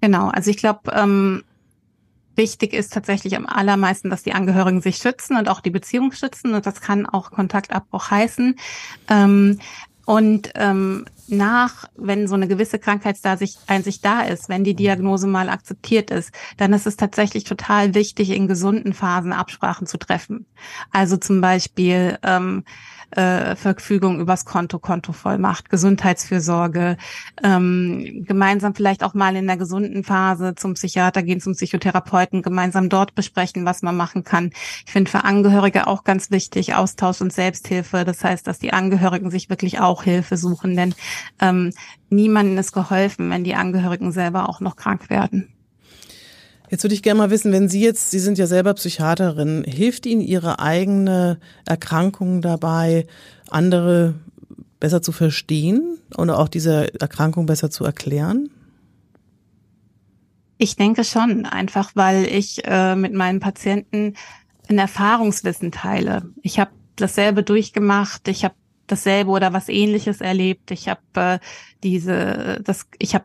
Genau, 0.00 0.28
also 0.28 0.50
ich 0.50 0.56
glaube, 0.56 0.80
ähm, 0.92 1.44
wichtig 2.38 2.72
ist 2.72 2.94
tatsächlich 2.94 3.36
am 3.36 3.44
allermeisten, 3.44 4.08
dass 4.08 4.22
die 4.22 4.32
Angehörigen 4.32 4.80
sich 4.80 4.96
schützen 4.96 5.36
und 5.36 5.50
auch 5.50 5.60
die 5.60 5.70
Beziehung 5.70 6.12
schützen. 6.12 6.54
Und 6.54 6.64
das 6.64 6.80
kann 6.80 7.04
auch 7.04 7.30
Kontaktabbruch 7.30 8.10
heißen. 8.10 8.56
Ähm, 9.10 9.58
und 10.06 10.52
ähm, 10.54 11.04
nach, 11.26 11.84
wenn 11.94 12.28
so 12.28 12.34
eine 12.34 12.48
gewisse 12.48 12.78
Krankheitseinsicht 12.78 14.02
da 14.02 14.22
ist, 14.22 14.48
wenn 14.48 14.64
die 14.64 14.74
Diagnose 14.74 15.26
mal 15.26 15.50
akzeptiert 15.50 16.10
ist, 16.10 16.32
dann 16.56 16.72
ist 16.72 16.86
es 16.86 16.96
tatsächlich 16.96 17.44
total 17.44 17.94
wichtig, 17.94 18.30
in 18.30 18.48
gesunden 18.48 18.94
Phasen 18.94 19.34
Absprachen 19.34 19.86
zu 19.86 19.98
treffen. 19.98 20.46
Also 20.90 21.18
zum 21.18 21.42
Beispiel 21.42 22.18
ähm, 22.22 22.64
äh, 23.10 23.56
Verfügung 23.56 24.20
übers 24.20 24.44
Konto, 24.44 24.78
Kontovollmacht, 24.78 25.70
Gesundheitsfürsorge, 25.70 26.96
ähm, 27.42 28.24
gemeinsam 28.26 28.74
vielleicht 28.74 29.02
auch 29.02 29.14
mal 29.14 29.36
in 29.36 29.46
der 29.46 29.56
gesunden 29.56 30.04
Phase 30.04 30.54
zum 30.54 30.74
Psychiater 30.74 31.22
gehen, 31.22 31.40
zum 31.40 31.54
Psychotherapeuten, 31.54 32.42
gemeinsam 32.42 32.88
dort 32.88 33.14
besprechen, 33.14 33.64
was 33.64 33.82
man 33.82 33.96
machen 33.96 34.24
kann. 34.24 34.50
Ich 34.86 34.92
finde 34.92 35.10
für 35.10 35.24
Angehörige 35.24 35.86
auch 35.86 36.04
ganz 36.04 36.30
wichtig 36.30 36.74
Austausch 36.74 37.20
und 37.20 37.32
Selbsthilfe. 37.32 38.04
Das 38.04 38.22
heißt, 38.22 38.46
dass 38.46 38.58
die 38.58 38.72
Angehörigen 38.72 39.30
sich 39.30 39.50
wirklich 39.50 39.80
auch 39.80 40.02
Hilfe 40.02 40.36
suchen, 40.36 40.76
denn 40.76 40.94
ähm, 41.40 41.72
niemandem 42.10 42.58
ist 42.58 42.72
geholfen, 42.72 43.30
wenn 43.30 43.44
die 43.44 43.54
Angehörigen 43.54 44.12
selber 44.12 44.48
auch 44.48 44.60
noch 44.60 44.76
krank 44.76 45.10
werden. 45.10 45.57
Jetzt 46.70 46.84
würde 46.84 46.94
ich 46.94 47.02
gerne 47.02 47.18
mal 47.18 47.30
wissen, 47.30 47.52
wenn 47.52 47.68
Sie 47.68 47.80
jetzt, 47.80 48.10
Sie 48.10 48.18
sind 48.18 48.38
ja 48.38 48.46
selber 48.46 48.74
Psychiaterin, 48.74 49.64
hilft 49.64 50.06
Ihnen 50.06 50.20
Ihre 50.20 50.58
eigene 50.58 51.38
Erkrankung 51.64 52.42
dabei, 52.42 53.06
andere 53.48 54.14
besser 54.80 55.02
zu 55.02 55.12
verstehen 55.12 55.98
oder 56.16 56.38
auch 56.38 56.48
diese 56.48 56.92
Erkrankung 57.00 57.46
besser 57.46 57.70
zu 57.70 57.84
erklären? 57.84 58.50
Ich 60.58 60.76
denke 60.76 61.04
schon, 61.04 61.46
einfach 61.46 61.92
weil 61.94 62.24
ich 62.24 62.64
äh, 62.64 62.96
mit 62.96 63.14
meinen 63.14 63.40
Patienten 63.40 64.14
ein 64.68 64.78
Erfahrungswissen 64.78 65.72
teile. 65.72 66.22
Ich 66.42 66.58
habe 66.58 66.72
dasselbe 66.96 67.42
durchgemacht, 67.42 68.28
ich 68.28 68.44
habe 68.44 68.54
dasselbe 68.86 69.30
oder 69.30 69.52
was 69.52 69.68
ähnliches 69.68 70.20
erlebt. 70.20 70.70
Ich 70.70 70.88
habe 70.88 71.00
äh, 71.14 71.38
diese 71.82 72.60
das 72.64 72.86
ich 72.98 73.14
habe 73.14 73.24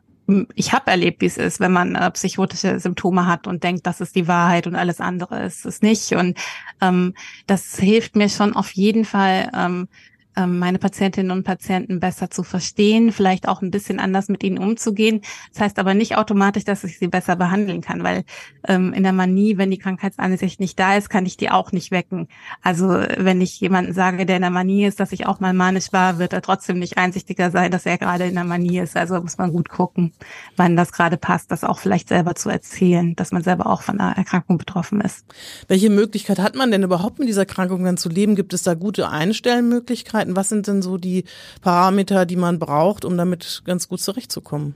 ich 0.56 0.72
habe 0.72 0.90
erlebt, 0.90 1.22
wie 1.22 1.26
es 1.26 1.38
ist, 1.38 1.60
wenn 1.60 1.72
man 1.72 1.96
äh, 1.96 2.10
psychotische 2.12 2.80
Symptome 2.80 3.28
hat 3.28 3.48
und 3.48 3.64
denkt, 3.64 3.86
das 3.86 4.02
ist 4.02 4.16
die 4.16 4.28
Wahrheit 4.28 4.68
und 4.68 4.76
alles 4.76 5.02
andere 5.02 5.44
ist 5.44 5.66
es 5.66 5.82
nicht. 5.82 6.14
Und 6.14 6.38
ähm, 6.82 7.14
das 7.46 7.78
hilft 7.78 8.16
mir 8.16 8.30
schon 8.30 8.56
auf 8.56 8.72
jeden 8.72 9.06
Fall, 9.06 9.52
ähm, 9.56 9.88
meine 10.36 10.80
Patientinnen 10.80 11.32
und 11.32 11.44
Patienten 11.44 12.00
besser 12.00 12.30
zu 12.30 12.44
verstehen, 12.44 13.12
vielleicht 13.12 13.48
auch 13.48 13.62
ein 13.62 13.72
bisschen 13.72 14.00
anders 14.00 14.30
mit 14.30 14.44
ihnen 14.44 14.58
umzugehen. 14.58 15.22
Das 15.54 15.62
heißt 15.62 15.80
aber 15.80 15.94
nicht 15.94 16.18
automatisch, 16.18 16.64
dass 16.64 16.84
ich 16.84 16.98
sie 16.98 17.08
besser 17.08 17.36
behandeln 17.36 17.82
kann, 17.82 18.04
weil 18.04 18.24
ähm, 18.68 18.94
in 18.94 19.04
der 19.04 19.14
Manie, 19.14 19.58
wenn 19.58 19.72
die 19.72 19.78
Krankheitsansicht 19.78 20.60
nicht 20.60 20.80
da 20.80 20.96
ist, 20.98 21.10
kann 21.10 21.26
ich 21.26 21.38
die 21.38 21.50
auch 21.50 21.72
nicht 21.72 21.92
wecken. 21.92 22.28
Also 22.62 22.88
wenn 22.90 23.42
ich 23.42 23.60
jemanden 23.60 23.94
sage, 23.94 24.26
der 24.26 24.38
in 24.38 24.42
der 24.42 24.52
Manie 24.52 24.86
ist, 24.86 25.00
dass 25.00 25.12
ich 25.12 25.26
auch 25.28 25.40
mal 25.40 25.54
manisch 25.54 25.94
war, 25.94 26.20
wird 26.20 26.34
er 26.34 26.42
trotzdem 26.42 26.80
nicht 26.80 26.98
einsichtiger 26.98 27.52
sein, 27.52 27.72
dass 27.72 27.86
er 27.86 27.98
gerade 27.98 28.26
in 28.26 28.36
der 28.36 28.44
Manie 28.44 28.80
ist. 28.80 28.98
Also 28.98 29.22
muss 29.22 29.38
man 29.38 29.52
gut 29.52 29.70
gucken, 29.70 30.14
wann 30.56 30.76
das 30.76 30.92
gerade 30.92 31.18
passt, 31.18 31.52
das 31.52 31.64
auch 31.64 31.80
vielleicht 31.80 32.10
selber 32.10 32.36
zu 32.36 32.50
erzählen, 32.50 33.16
dass 33.16 33.32
man 33.32 33.44
selber 33.44 33.68
auch 33.68 33.82
von 33.82 34.00
einer 34.00 34.18
Erkrankung 34.18 34.58
betroffen 34.58 35.02
ist. 35.02 35.26
Welche 35.68 35.90
Möglichkeit 35.90 36.40
hat 36.40 36.56
man 36.56 36.72
denn 36.72 36.84
überhaupt 36.84 37.20
mit 37.20 37.28
dieser 37.28 37.42
Erkrankung 37.42 37.84
dann 37.84 37.98
zu 37.98 38.10
leben? 38.10 38.36
Gibt 38.36 38.54
es 38.54 38.64
da 38.64 38.74
gute 38.74 39.10
Einstellmöglichkeiten? 39.10 40.23
Möglichkeiten? 40.24 40.36
Was 40.36 40.50
sind 40.50 40.68
denn 40.68 40.82
so 40.82 40.98
die 40.98 41.26
Parameter, 41.62 42.26
die 42.26 42.36
man 42.36 42.60
braucht, 42.60 43.06
um 43.06 43.18
damit 43.18 43.64
ganz 43.66 43.88
gut 43.88 44.02
zurechtzukommen? 44.02 44.76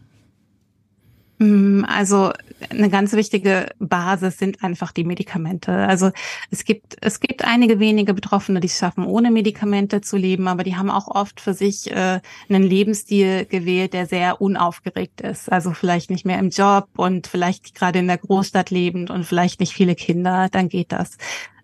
Mm, 1.39 1.83
also 1.87 2.31
eine 2.71 2.89
ganz 2.89 3.13
wichtige 3.13 3.67
Basis 3.77 4.39
sind 4.39 4.63
einfach 4.63 4.91
die 4.91 5.03
Medikamente. 5.03 5.71
Also 5.71 6.09
es 6.49 6.65
gibt 6.65 6.97
es 7.01 7.19
gibt 7.19 7.45
einige 7.45 7.79
wenige 7.79 8.15
Betroffene, 8.15 8.59
die 8.59 8.67
es 8.67 8.79
schaffen, 8.79 9.05
ohne 9.05 9.29
Medikamente 9.29 10.01
zu 10.01 10.17
leben, 10.17 10.47
aber 10.47 10.63
die 10.63 10.75
haben 10.75 10.89
auch 10.89 11.07
oft 11.07 11.39
für 11.39 11.53
sich 11.53 11.91
äh, 11.91 12.21
einen 12.49 12.63
Lebensstil 12.63 13.45
gewählt, 13.45 13.93
der 13.93 14.07
sehr 14.07 14.41
unaufgeregt 14.41 15.21
ist. 15.21 15.51
Also 15.51 15.73
vielleicht 15.73 16.09
nicht 16.09 16.25
mehr 16.25 16.39
im 16.39 16.49
Job 16.49 16.87
und 16.97 17.27
vielleicht 17.27 17.75
gerade 17.75 17.99
in 17.99 18.07
der 18.07 18.17
Großstadt 18.17 18.71
lebend 18.71 19.11
und 19.11 19.23
vielleicht 19.23 19.59
nicht 19.59 19.73
viele 19.73 19.93
Kinder. 19.93 20.49
Dann 20.51 20.69
geht 20.69 20.91
das. 20.91 21.17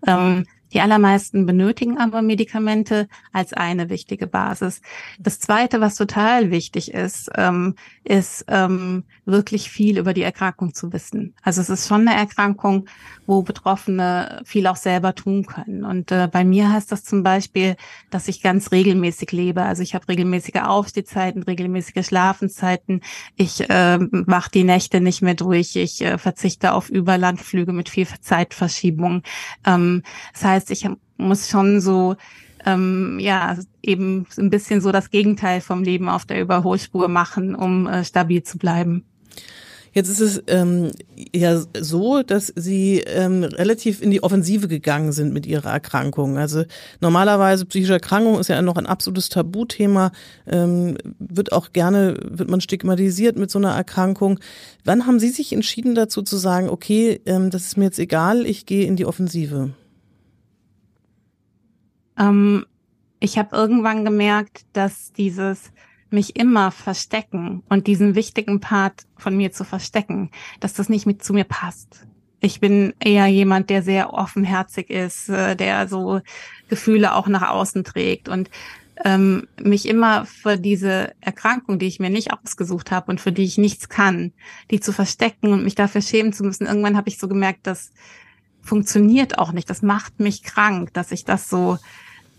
Ähm, 0.06 0.46
die 0.74 0.82
allermeisten 0.82 1.46
benötigen 1.46 1.98
aber 1.98 2.22
Medikamente 2.22 3.08
als 3.32 3.54
eine 3.54 3.90
wichtige 3.90 4.28
Basis. 4.28 4.82
Das 5.20 5.40
Zweite, 5.40 5.82
was 5.82 5.96
total 5.96 6.52
wichtig 6.52 6.94
ist, 6.94 7.30
ähm, 7.36 7.76
ist 8.04 8.46
ähm, 8.48 9.04
wirklich 9.26 9.70
viel 9.70 9.98
über 9.98 10.14
die 10.14 10.24
Erkrankung 10.24 10.74
zu 10.74 10.92
wissen. 10.92 11.36
Also 11.42 11.62
es 11.62 11.70
ist 11.70 11.88
schon 11.88 12.08
eine 12.08 12.18
Erkrankung, 12.18 12.88
wo 13.26 13.42
Betroffene 13.42 14.42
viel 14.46 14.68
auch 14.68 14.76
selber 14.76 15.16
tun 15.16 15.46
können. 15.46 15.86
Und 15.86 16.12
äh, 16.12 16.28
bei 16.32 16.44
mir 16.44 16.72
heißt 16.72 16.92
das 16.92 17.04
zum 17.04 17.24
Beispiel, 17.24 17.76
dass 18.10 18.28
ich 18.28 18.42
ganz 18.42 18.72
regelmäßig 18.72 19.32
lebe. 19.32 19.64
Also 19.64 19.84
ich 19.84 19.96
habe 19.96 20.08
regelmäßige 20.10 20.62
Aufstehzeiten, 20.64 21.44
regelmäßige 21.44 22.06
Schlafenszeiten. 22.06 23.02
Ich 23.36 23.70
äh, 23.70 24.00
mache 24.00 24.52
die 24.52 24.64
Nächte 24.64 25.00
nicht 25.00 25.22
mehr 25.22 25.36
durch. 25.36 25.76
Ich 25.76 26.02
äh, 26.02 26.18
verzichte 26.18 26.74
auf 26.74 26.90
Überlandflüge 26.90 27.72
mit 27.72 27.90
viel 27.90 28.08
Zeitverschiebung. 28.22 29.24
Ähm, 29.66 30.04
das 30.34 30.44
heißt, 30.44 30.63
heißt, 30.64 30.72
ich 30.72 30.90
muss 31.18 31.50
schon 31.50 31.82
so 31.82 32.16
ähm, 32.66 33.18
ja 33.20 33.58
eben 33.82 34.26
ein 34.38 34.50
bisschen 34.50 34.82
so 34.82 34.92
das 34.92 35.10
Gegenteil 35.10 35.62
vom 35.62 35.84
Leben 35.84 36.10
auf 36.10 36.26
der 36.26 36.42
Überholspur 36.42 37.08
machen, 37.08 37.56
um 37.56 37.88
äh, 37.88 38.06
stabil 38.06 38.44
zu 38.44 38.58
bleiben. 38.58 39.06
Jetzt 39.96 40.10
ist 40.10 40.22
es 40.22 40.44
ähm, 40.48 40.90
ja 41.36 41.62
so, 41.80 42.24
dass 42.24 42.52
Sie 42.56 43.02
ähm, 43.02 43.44
relativ 43.44 44.02
in 44.02 44.10
die 44.10 44.24
Offensive 44.24 44.68
gegangen 44.68 45.12
sind 45.12 45.34
mit 45.34 45.46
Ihrer 45.46 45.70
Erkrankung. 45.70 46.40
Also 46.40 46.64
normalerweise 47.00 47.66
psychische 47.68 47.94
Erkrankung 47.94 48.40
ist 48.40 48.48
ja 48.48 48.60
noch 48.64 48.78
ein 48.78 48.88
absolutes 48.88 49.30
Tabuthema, 49.30 50.12
ähm, 50.48 50.98
wird 51.20 51.52
auch 51.52 51.74
gerne, 51.74 52.18
wird 52.24 52.50
man 52.50 52.60
stigmatisiert 52.60 53.38
mit 53.38 53.52
so 53.52 53.60
einer 53.60 53.76
Erkrankung. 53.76 54.40
Wann 54.84 55.06
haben 55.06 55.20
Sie 55.20 55.30
sich 55.30 55.54
entschieden 55.54 55.94
dazu 55.94 56.24
zu 56.24 56.38
sagen, 56.38 56.70
okay, 56.70 57.22
ähm, 57.28 57.52
das 57.52 57.66
ist 57.66 57.78
mir 57.78 57.86
jetzt 57.86 58.00
egal, 58.00 58.48
ich 58.48 58.66
gehe 58.66 58.88
in 58.88 58.96
die 58.96 59.06
Offensive? 59.06 59.74
Ähm, 62.18 62.66
ich 63.20 63.38
habe 63.38 63.56
irgendwann 63.56 64.04
gemerkt, 64.04 64.66
dass 64.74 65.14
dieses 65.14 65.72
mich 66.10 66.36
immer 66.36 66.72
verstecken 66.72 67.64
und 67.70 67.88
diesen 67.88 68.16
wichtigen 68.16 68.60
Part 68.60 69.06
von 69.18 69.36
mir 69.36 69.52
zu 69.52 69.64
verstecken, 69.64 70.30
dass 70.60 70.74
das 70.74 70.90
nicht 70.90 71.06
mit 71.06 71.24
zu 71.24 71.34
mir 71.34 71.44
passt. 71.44 72.06
Ich 72.40 72.60
bin 72.60 72.94
eher 73.00 73.28
jemand, 73.28 73.70
der 73.70 73.82
sehr 73.82 74.14
offenherzig 74.14 74.90
ist, 74.90 75.30
äh, 75.30 75.56
der 75.56 75.88
so 75.88 76.22
Gefühle 76.68 77.16
auch 77.16 77.28
nach 77.28 77.50
außen 77.50 77.84
trägt 77.84 78.30
und 78.30 78.50
ähm, 79.04 79.48
mich 79.62 79.88
immer 79.88 80.26
für 80.26 80.58
diese 80.58 81.14
Erkrankung, 81.22 81.80
die 81.80 81.88
ich 81.88 82.00
mir 82.00 82.10
nicht 82.10 82.32
ausgesucht 82.32 82.92
habe 82.92 83.12
und 83.12 83.20
für 83.20 83.32
die 83.32 83.44
ich 83.44 83.58
nichts 83.58 83.90
kann, 83.90 84.34
die 84.72 84.80
zu 84.80 84.92
verstecken 84.92 85.52
und 85.52 85.64
mich 85.64 85.76
dafür 85.76 86.02
schämen 86.02 86.34
zu 86.34 86.44
müssen. 86.44 86.68
Irgendwann 86.68 86.98
habe 86.98 87.10
ich 87.10 87.18
so 87.18 87.28
gemerkt, 87.28 87.62
das 87.64 87.92
funktioniert 88.64 89.38
auch 89.38 89.52
nicht. 89.52 89.70
Das 89.70 89.82
macht 89.82 90.20
mich 90.20 90.44
krank, 90.44 90.94
dass 90.94 91.12
ich 91.12 91.26
das 91.26 91.50
so 91.50 91.78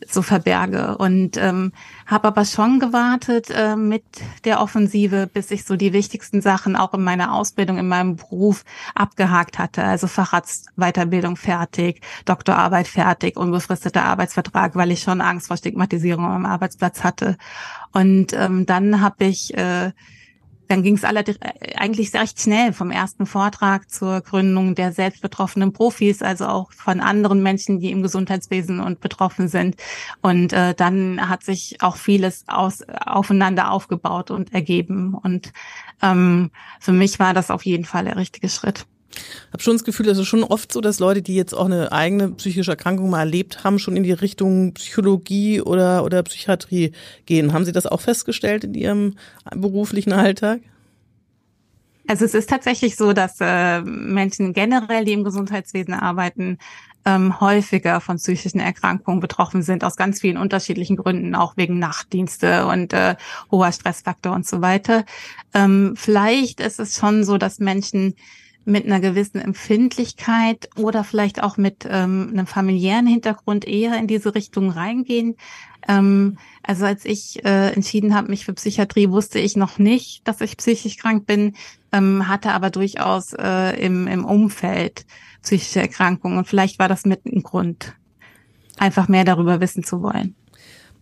so 0.08 0.22
verberge. 0.22 0.96
Und 0.98 1.36
ähm, 1.36 1.72
habe 2.06 2.28
aber 2.28 2.44
schon 2.44 2.80
gewartet 2.80 3.50
äh, 3.50 3.76
mit 3.76 4.04
der 4.44 4.60
Offensive, 4.60 5.28
bis 5.32 5.50
ich 5.50 5.64
so 5.64 5.76
die 5.76 5.92
wichtigsten 5.92 6.42
Sachen 6.42 6.76
auch 6.76 6.94
in 6.94 7.02
meiner 7.02 7.34
Ausbildung, 7.34 7.78
in 7.78 7.88
meinem 7.88 8.16
Beruf 8.16 8.64
abgehakt 8.94 9.58
hatte. 9.58 9.84
Also 9.84 10.06
Facharztweiterbildung 10.06 11.36
fertig, 11.36 12.02
Doktorarbeit 12.24 12.88
fertig, 12.88 13.36
unbefristeter 13.36 14.04
Arbeitsvertrag, 14.04 14.74
weil 14.74 14.90
ich 14.90 15.00
schon 15.00 15.20
Angst 15.20 15.48
vor 15.48 15.56
Stigmatisierung 15.56 16.24
am 16.24 16.46
Arbeitsplatz 16.46 17.02
hatte. 17.02 17.36
Und 17.92 18.32
ähm, 18.32 18.66
dann 18.66 19.00
habe 19.00 19.24
ich 19.24 19.56
äh, 19.56 19.92
dann 20.68 20.82
ging 20.82 20.94
es 20.94 21.04
eigentlich 21.04 22.14
recht 22.14 22.40
schnell 22.40 22.72
vom 22.72 22.90
ersten 22.90 23.26
Vortrag 23.26 23.90
zur 23.90 24.20
Gründung 24.20 24.74
der 24.74 24.92
selbstbetroffenen 24.92 25.72
Profis, 25.72 26.22
also 26.22 26.46
auch 26.46 26.72
von 26.72 27.00
anderen 27.00 27.42
Menschen, 27.42 27.80
die 27.80 27.90
im 27.90 28.02
Gesundheitswesen 28.02 28.80
und 28.80 29.00
betroffen 29.00 29.48
sind. 29.48 29.76
Und 30.22 30.52
äh, 30.52 30.74
dann 30.74 31.28
hat 31.28 31.42
sich 31.44 31.76
auch 31.80 31.96
vieles 31.96 32.44
aus, 32.48 32.82
aufeinander 32.88 33.70
aufgebaut 33.70 34.30
und 34.30 34.54
ergeben. 34.54 35.14
Und 35.14 35.52
ähm, 36.02 36.50
für 36.80 36.92
mich 36.92 37.18
war 37.18 37.34
das 37.34 37.50
auf 37.50 37.64
jeden 37.64 37.84
Fall 37.84 38.04
der 38.04 38.16
richtige 38.16 38.48
Schritt 38.48 38.86
habe 39.52 39.62
schon 39.62 39.74
das 39.74 39.84
Gefühl, 39.84 40.08
es 40.08 40.18
ist 40.18 40.26
schon 40.26 40.44
oft 40.44 40.72
so, 40.72 40.80
dass 40.80 40.98
Leute, 40.98 41.22
die 41.22 41.34
jetzt 41.34 41.54
auch 41.54 41.66
eine 41.66 41.92
eigene 41.92 42.30
psychische 42.32 42.72
Erkrankung 42.72 43.10
mal 43.10 43.20
erlebt 43.20 43.64
haben, 43.64 43.78
schon 43.78 43.96
in 43.96 44.02
die 44.02 44.12
Richtung 44.12 44.74
Psychologie 44.74 45.60
oder, 45.60 46.04
oder 46.04 46.22
Psychiatrie 46.22 46.92
gehen. 47.26 47.52
Haben 47.52 47.64
Sie 47.64 47.72
das 47.72 47.86
auch 47.86 48.00
festgestellt 48.00 48.64
in 48.64 48.74
Ihrem 48.74 49.14
beruflichen 49.54 50.12
Alltag? 50.12 50.60
Also 52.06 52.26
es 52.26 52.34
ist 52.34 52.50
tatsächlich 52.50 52.96
so, 52.96 53.12
dass 53.12 53.36
äh, 53.40 53.80
Menschen 53.80 54.52
generell, 54.52 55.04
die 55.04 55.12
im 55.12 55.24
Gesundheitswesen 55.24 55.94
arbeiten, 55.94 56.58
ähm, 57.06 57.40
häufiger 57.40 58.00
von 58.00 58.16
psychischen 58.16 58.60
Erkrankungen 58.60 59.20
betroffen 59.20 59.62
sind, 59.62 59.84
aus 59.84 59.96
ganz 59.96 60.20
vielen 60.20 60.36
unterschiedlichen 60.36 60.96
Gründen, 60.96 61.34
auch 61.34 61.56
wegen 61.56 61.78
Nachtdienste 61.78 62.66
und 62.66 62.92
äh, 62.92 63.16
hoher 63.50 63.72
Stressfaktor 63.72 64.34
und 64.34 64.46
so 64.46 64.62
weiter. 64.62 65.04
Ähm, 65.52 65.94
vielleicht 65.96 66.60
ist 66.60 66.80
es 66.80 66.96
schon 66.96 67.24
so, 67.24 67.38
dass 67.38 67.58
Menschen 67.58 68.14
mit 68.64 68.86
einer 68.86 69.00
gewissen 69.00 69.40
Empfindlichkeit 69.40 70.68
oder 70.76 71.04
vielleicht 71.04 71.42
auch 71.42 71.56
mit 71.56 71.86
ähm, 71.88 72.30
einem 72.32 72.46
familiären 72.46 73.06
Hintergrund 73.06 73.66
eher 73.66 73.98
in 73.98 74.06
diese 74.06 74.34
Richtung 74.34 74.70
reingehen. 74.70 75.36
Ähm, 75.86 76.38
also 76.62 76.86
als 76.86 77.04
ich 77.04 77.44
äh, 77.44 77.72
entschieden 77.72 78.14
habe, 78.14 78.30
mich 78.30 78.44
für 78.44 78.54
Psychiatrie, 78.54 79.10
wusste 79.10 79.38
ich 79.38 79.56
noch 79.56 79.78
nicht, 79.78 80.26
dass 80.26 80.40
ich 80.40 80.56
psychisch 80.56 80.96
krank 80.96 81.26
bin, 81.26 81.54
ähm, 81.92 82.28
hatte 82.28 82.52
aber 82.52 82.70
durchaus 82.70 83.34
äh, 83.34 83.78
im, 83.84 84.06
im 84.06 84.24
Umfeld 84.24 85.04
psychische 85.42 85.80
Erkrankungen. 85.80 86.38
Und 86.38 86.48
vielleicht 86.48 86.78
war 86.78 86.88
das 86.88 87.04
mit 87.04 87.26
ein 87.26 87.42
Grund, 87.42 87.94
einfach 88.78 89.08
mehr 89.08 89.24
darüber 89.24 89.60
wissen 89.60 89.84
zu 89.84 90.02
wollen. 90.02 90.34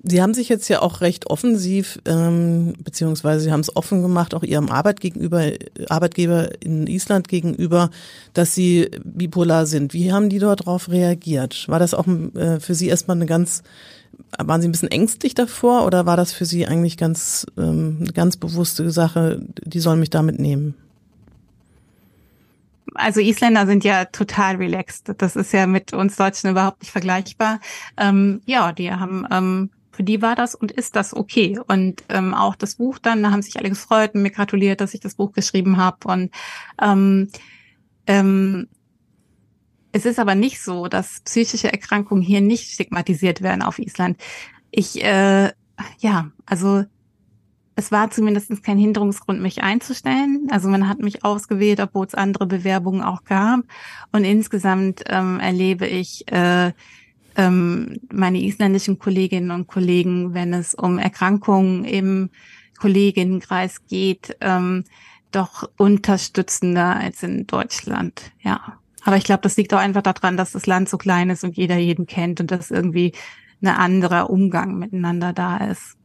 Sie 0.04 0.21
haben 0.21 0.35
sich 0.35 0.49
jetzt 0.49 0.68
ja 0.68 0.82
auch 0.82 1.00
recht 1.00 1.28
offensiv, 1.28 2.00
ähm, 2.06 2.75
beziehungsweise 2.82 3.44
Sie 3.44 3.52
haben 3.52 3.61
es 3.61 3.76
offen 3.76 4.02
gemacht, 4.02 4.35
auch 4.35 4.42
Ihrem 4.42 4.68
Arbeit 4.68 5.00
gegenüber, 5.00 5.52
Arbeitgeber 5.88 6.50
in 6.61 6.88
Island 6.88 7.28
gegenüber, 7.28 7.90
dass 8.35 8.54
Sie 8.54 8.90
bipolar 9.04 9.66
sind. 9.66 9.94
Wie 9.94 10.12
haben 10.12 10.28
die 10.28 10.40
dort 10.40 10.61
darauf 10.61 10.88
reagiert? 10.90 11.68
War 11.68 11.78
das 11.78 11.94
auch 11.94 12.06
äh, 12.09 12.59
für 12.59 12.75
Sie 12.75 12.88
erstmal 12.88 13.16
eine 13.16 13.26
ganz, 13.26 13.62
waren 14.38 14.61
Sie 14.61 14.68
ein 14.68 14.73
bisschen 14.73 14.90
ängstlich 14.90 15.35
davor 15.35 15.87
oder 15.87 16.04
war 16.04 16.16
das 16.16 16.32
für 16.32 16.47
Sie 16.47 16.66
eigentlich 16.66 16.97
ganz, 16.97 17.47
ähm, 17.56 17.99
eine 18.00 18.12
ganz 18.12 18.37
bewusste 18.37 18.90
Sache, 18.90 19.40
die 19.64 19.80
sollen 19.80 20.00
mich 20.00 20.11
damit 20.11 20.40
nehmen? 20.40 20.75
also 22.94 23.21
Isländer 23.21 23.66
sind 23.66 23.85
ja 23.85 24.04
total 24.04 24.56
relaxed. 24.56 25.14
Das 25.18 25.37
ist 25.37 25.52
ja 25.52 25.66
mit 25.66 25.92
uns 25.92 26.16
Deutschen 26.16 26.50
überhaupt 26.50 26.82
nicht 26.82 26.92
vergleichbar. 26.92 27.61
Ähm, 27.97 28.42
ja, 28.44 28.73
die 28.73 28.90
haben, 28.90 29.26
ähm, 29.30 29.71
für 29.92 30.02
die 30.02 30.22
war 30.22 30.34
das 30.34 30.54
und 30.54 30.72
ist 30.72 30.96
das 30.96 31.14
okay. 31.14 31.61
Und 31.68 32.02
ähm, 32.08 32.34
auch 32.34 32.56
das 32.56 32.76
Buch 32.76 32.99
dann, 32.99 33.22
da 33.22 33.30
haben 33.30 33.42
sich 33.42 33.58
alle 33.58 33.68
gefreut 33.68 34.14
und 34.14 34.22
mir 34.22 34.30
gratuliert, 34.30 34.80
dass 34.80 34.94
ich 34.94 35.00
das 35.00 35.14
Buch 35.14 35.32
geschrieben 35.32 35.76
habe. 35.76 36.08
Und 36.08 36.30
ähm, 36.80 37.28
ähm, 38.06 38.68
es 39.92 40.06
ist 40.06 40.18
aber 40.18 40.34
nicht 40.34 40.62
so, 40.62 40.88
dass 40.88 41.20
psychische 41.20 41.70
Erkrankungen 41.70 42.22
hier 42.22 42.40
nicht 42.40 42.72
stigmatisiert 42.72 43.42
werden 43.42 43.62
auf 43.62 43.78
Island. 43.78 44.16
Ich, 44.70 45.04
äh, 45.04 45.52
ja, 45.99 46.30
also 46.46 46.84
es 47.75 47.92
war 47.92 48.11
zumindest 48.11 48.62
kein 48.62 48.78
Hinderungsgrund, 48.78 49.40
mich 49.40 49.62
einzustellen. 49.62 50.49
Also 50.50 50.68
man 50.68 50.88
hat 50.88 50.99
mich 50.99 51.25
ausgewählt, 51.25 51.80
obwohl 51.80 52.06
es 52.06 52.14
andere 52.14 52.46
Bewerbungen 52.46 53.02
auch 53.02 53.25
gab. 53.25 53.61
Und 54.12 54.25
insgesamt 54.25 55.04
ähm, 55.06 55.40
erlebe 55.40 55.87
ich 55.87 56.30
äh, 56.32 56.72
ähm, 57.36 57.98
meine 58.12 58.38
isländischen 58.42 58.98
Kolleginnen 58.98 59.50
und 59.50 59.66
Kollegen, 59.66 60.34
wenn 60.34 60.52
es 60.52 60.74
um 60.74 60.98
Erkrankungen 60.98 61.84
im 61.84 62.30
Kolleginnenkreis 62.78 63.86
geht, 63.86 64.36
ähm, 64.40 64.84
doch 65.30 65.68
unterstützender 65.78 66.96
als 66.96 67.22
in 67.22 67.46
Deutschland. 67.46 68.32
Ja. 68.42 68.78
Aber 69.04 69.16
ich 69.16 69.24
glaube, 69.24 69.42
das 69.42 69.56
liegt 69.56 69.74
auch 69.74 69.78
einfach 69.78 70.02
daran, 70.02 70.36
dass 70.36 70.52
das 70.52 70.66
Land 70.66 70.88
so 70.88 70.98
klein 70.98 71.30
ist 71.30 71.42
und 71.42 71.56
jeder 71.56 71.76
jeden 71.76 72.06
kennt 72.06 72.40
und 72.40 72.50
dass 72.50 72.70
irgendwie 72.70 73.12
ein 73.62 73.68
anderer 73.68 74.30
Umgang 74.30 74.78
miteinander 74.78 75.32
da 75.32 75.58
ist. 75.58 75.96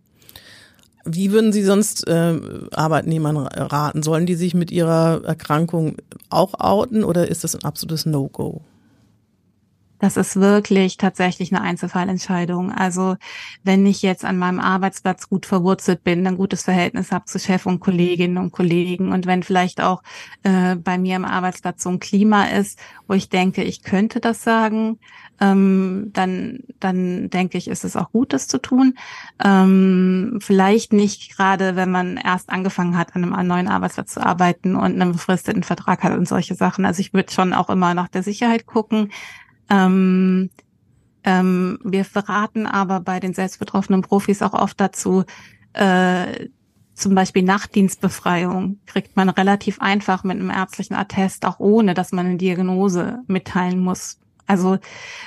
Wie 1.05 1.31
würden 1.31 1.53
Sie 1.53 1.63
sonst 1.63 2.07
äh, 2.07 2.39
Arbeitnehmern 2.73 3.37
raten? 3.37 4.03
Sollen 4.03 4.25
die 4.25 4.35
sich 4.35 4.53
mit 4.53 4.71
ihrer 4.71 5.23
Erkrankung 5.23 5.97
auch 6.29 6.59
outen 6.59 7.03
oder 7.03 7.29
ist 7.29 7.43
das 7.43 7.55
ein 7.55 7.63
absolutes 7.63 8.05
No-Go? 8.05 8.61
Das 9.99 10.15
ist 10.15 10.35
wirklich 10.35 10.97
tatsächlich 10.97 11.53
eine 11.53 11.63
Einzelfallentscheidung. 11.63 12.71
Also 12.71 13.15
wenn 13.63 13.85
ich 13.85 14.01
jetzt 14.03 14.25
an 14.25 14.37
meinem 14.37 14.59
Arbeitsplatz 14.59 15.27
gut 15.27 15.45
verwurzelt 15.45 16.03
bin, 16.03 16.25
ein 16.27 16.37
gutes 16.37 16.63
Verhältnis 16.63 17.11
habe 17.11 17.25
zu 17.25 17.39
Chef 17.39 17.65
und 17.65 17.79
Kolleginnen 17.79 18.37
und 18.37 18.51
Kollegen 18.51 19.11
und 19.11 19.25
wenn 19.25 19.41
vielleicht 19.41 19.81
auch 19.81 20.03
äh, 20.43 20.75
bei 20.75 20.97
mir 20.97 21.15
im 21.15 21.25
Arbeitsplatz 21.25 21.83
so 21.83 21.89
ein 21.89 21.99
Klima 21.99 22.45
ist, 22.45 22.79
wo 23.07 23.13
ich 23.13 23.29
denke, 23.29 23.63
ich 23.63 23.81
könnte 23.81 24.19
das 24.19 24.43
sagen, 24.43 24.99
ähm, 25.39 26.11
dann, 26.13 26.59
dann 26.79 27.29
denke 27.29 27.57
ich, 27.57 27.67
ist 27.67 27.83
es 27.83 27.95
auch 27.95 28.11
gut, 28.11 28.33
das 28.33 28.47
zu 28.47 28.59
tun. 28.59 28.95
Ähm, 29.43 30.39
vielleicht 30.41 30.93
nicht 30.93 31.35
gerade, 31.35 31.75
wenn 31.75 31.91
man 31.91 32.17
erst 32.17 32.49
angefangen 32.49 32.97
hat, 32.97 33.15
an 33.15 33.23
einem 33.23 33.47
neuen 33.47 33.67
Arbeitsplatz 33.67 34.13
zu 34.13 34.25
arbeiten 34.25 34.75
und 34.75 35.01
einen 35.01 35.13
befristeten 35.13 35.63
Vertrag 35.63 36.03
hat 36.03 36.13
und 36.13 36.27
solche 36.27 36.55
Sachen. 36.55 36.85
Also 36.85 37.01
ich 37.01 37.13
würde 37.13 37.31
schon 37.31 37.53
auch 37.53 37.69
immer 37.69 37.93
nach 37.93 38.07
der 38.07 38.23
Sicherheit 38.23 38.65
gucken. 38.65 39.09
Ähm, 39.69 40.49
ähm, 41.23 41.79
wir 41.83 42.05
verraten 42.05 42.65
aber 42.65 42.99
bei 42.99 43.19
den 43.19 43.33
selbstbetroffenen 43.33 44.01
Profis 44.01 44.41
auch 44.41 44.53
oft 44.53 44.79
dazu, 44.79 45.23
äh, 45.73 46.47
zum 46.93 47.13
Beispiel 47.13 47.43
Nachtdienstbefreiung 47.43 48.79
kriegt 48.87 49.15
man 49.15 49.29
relativ 49.29 49.79
einfach 49.79 50.23
mit 50.23 50.39
einem 50.39 50.49
ärztlichen 50.49 50.95
Attest, 50.95 51.45
auch 51.45 51.59
ohne 51.59 51.93
dass 51.93 52.11
man 52.11 52.25
eine 52.25 52.37
Diagnose 52.37 53.19
mitteilen 53.27 53.79
muss. 53.79 54.19
Also 54.47 54.77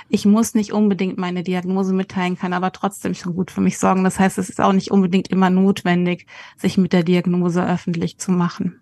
ich 0.09 0.25
muss 0.25 0.55
nicht 0.55 0.73
unbedingt 0.73 1.19
meine 1.19 1.43
Diagnose 1.43 1.93
mitteilen, 1.93 2.39
kann 2.39 2.53
aber 2.53 2.73
trotzdem 2.73 3.15
schon 3.15 3.35
gut 3.37 3.51
für 3.51 3.61
mich 3.61 3.79
sorgen. 3.79 4.03
Das 4.03 4.19
heißt, 4.19 4.39
es 4.39 4.49
ist 4.49 4.61
auch 4.61 4.73
nicht 4.73 4.91
unbedingt 4.91 5.29
immer 5.29 5.51
notwendig, 5.51 6.27
sich 6.57 6.79
mit 6.79 6.93
der 6.93 7.05
Diagnose 7.05 7.65
öffentlich 7.65 8.19
zu 8.19 8.33
machen. 8.33 8.81